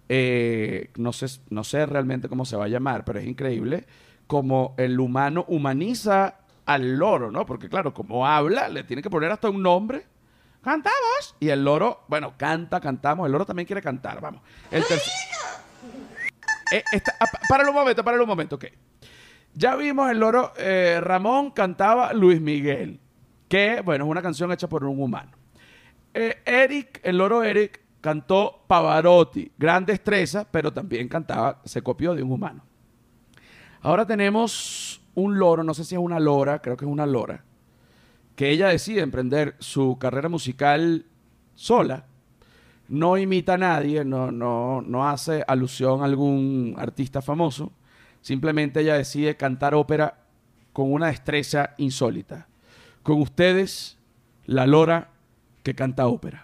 [0.09, 3.85] Eh, no, sé, no sé realmente cómo se va a llamar, pero es increíble
[4.25, 7.45] como el humano humaniza al loro, ¿no?
[7.45, 10.07] Porque claro, como habla, le tiene que poner hasta un nombre.
[10.63, 11.35] Cantamos.
[11.39, 13.27] Y el loro, bueno, canta, cantamos.
[13.27, 14.41] El loro también quiere cantar, vamos.
[14.71, 15.13] El tercer...
[16.71, 16.83] Eh,
[17.19, 18.65] ah, pa- páralo un momento, páralo un momento, ok.
[19.53, 22.99] Ya vimos el loro, eh, Ramón cantaba Luis Miguel,
[23.47, 25.31] que, bueno, es una canción hecha por un humano.
[26.13, 32.23] Eh, Eric, el loro Eric, cantó Pavarotti, gran destreza, pero también cantaba, se copió de
[32.23, 32.63] un humano.
[33.81, 37.43] Ahora tenemos un loro, no sé si es una lora, creo que es una lora,
[38.35, 41.05] que ella decide emprender su carrera musical
[41.55, 42.05] sola.
[42.87, 47.71] No imita a nadie, no, no, no hace alusión a algún artista famoso.
[48.21, 50.19] Simplemente ella decide cantar ópera
[50.73, 52.47] con una destreza insólita.
[53.01, 53.97] con ustedes,
[54.45, 55.09] la lora
[55.63, 56.43] que canta ópera.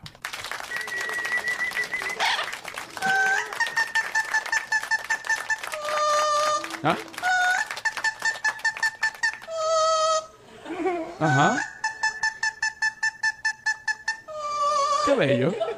[6.83, 6.97] ¿Ah?
[11.19, 11.57] Ajá.
[15.05, 15.70] Qué bello.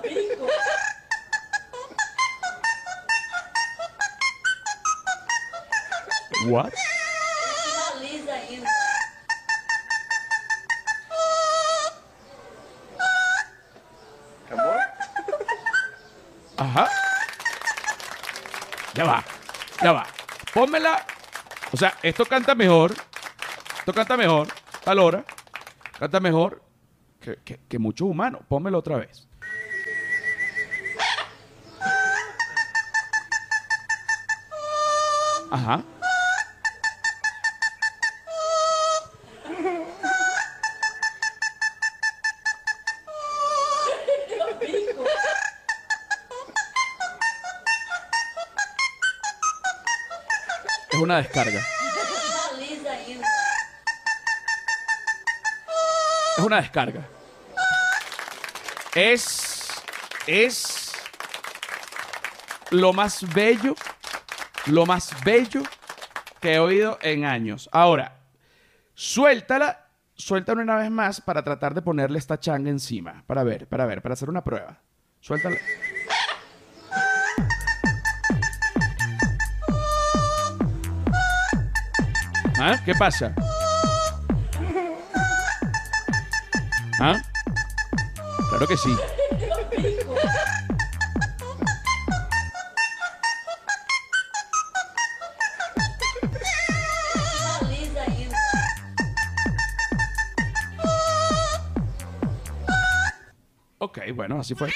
[6.46, 6.74] What?
[16.58, 16.90] Ajá.
[18.94, 19.24] Ya va.
[19.82, 20.06] Ya va.
[20.54, 21.06] Pónmela.
[21.72, 22.94] O sea, esto canta mejor.
[23.80, 24.48] Esto canta mejor.
[24.86, 25.24] Valora.
[25.98, 26.62] Canta mejor
[27.22, 28.42] que, que, que muchos humanos.
[28.48, 29.28] Pónmelo otra vez.
[35.52, 35.84] Ajá.
[51.14, 51.62] Una descarga.
[56.38, 57.08] Es una descarga.
[58.96, 59.70] Es.
[60.26, 60.94] Es.
[62.72, 63.76] Lo más bello.
[64.66, 65.62] Lo más bello
[66.40, 67.70] que he oído en años.
[67.72, 68.20] Ahora,
[68.96, 69.82] suéltala.
[70.16, 73.24] Suéltala una vez más para tratar de ponerle esta changa encima.
[73.28, 74.80] Para ver, para ver, para hacer una prueba.
[75.20, 75.58] Suéltala.
[82.66, 82.80] ¿Ah?
[82.86, 83.34] ¿Qué pasa?
[86.98, 87.22] ¿Ah?
[88.48, 88.96] Claro que sí.
[103.80, 104.72] Ok, bueno, así fue.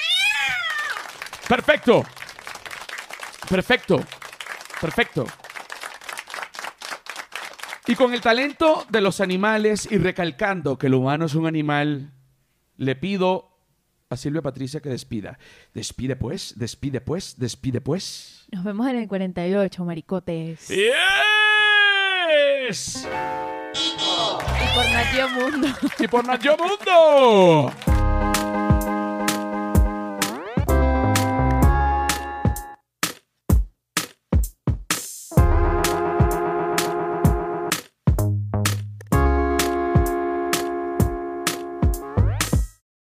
[1.47, 2.03] Perfecto.
[3.47, 4.03] Perfecto.
[4.81, 5.25] Perfecto.
[7.87, 12.11] Y con el talento de los animales y recalcando que el humano es un animal,
[12.75, 13.57] le pido
[14.09, 15.39] a Silvia Patricia que despida.
[15.73, 18.45] Despide pues, despide pues, despide pues.
[18.51, 20.67] Nos vemos en el 48, maricotes.
[20.67, 20.77] ¡Yes!
[23.73, 25.67] Y por Natio Mundo.
[25.99, 27.96] Y por Nacho Mundo.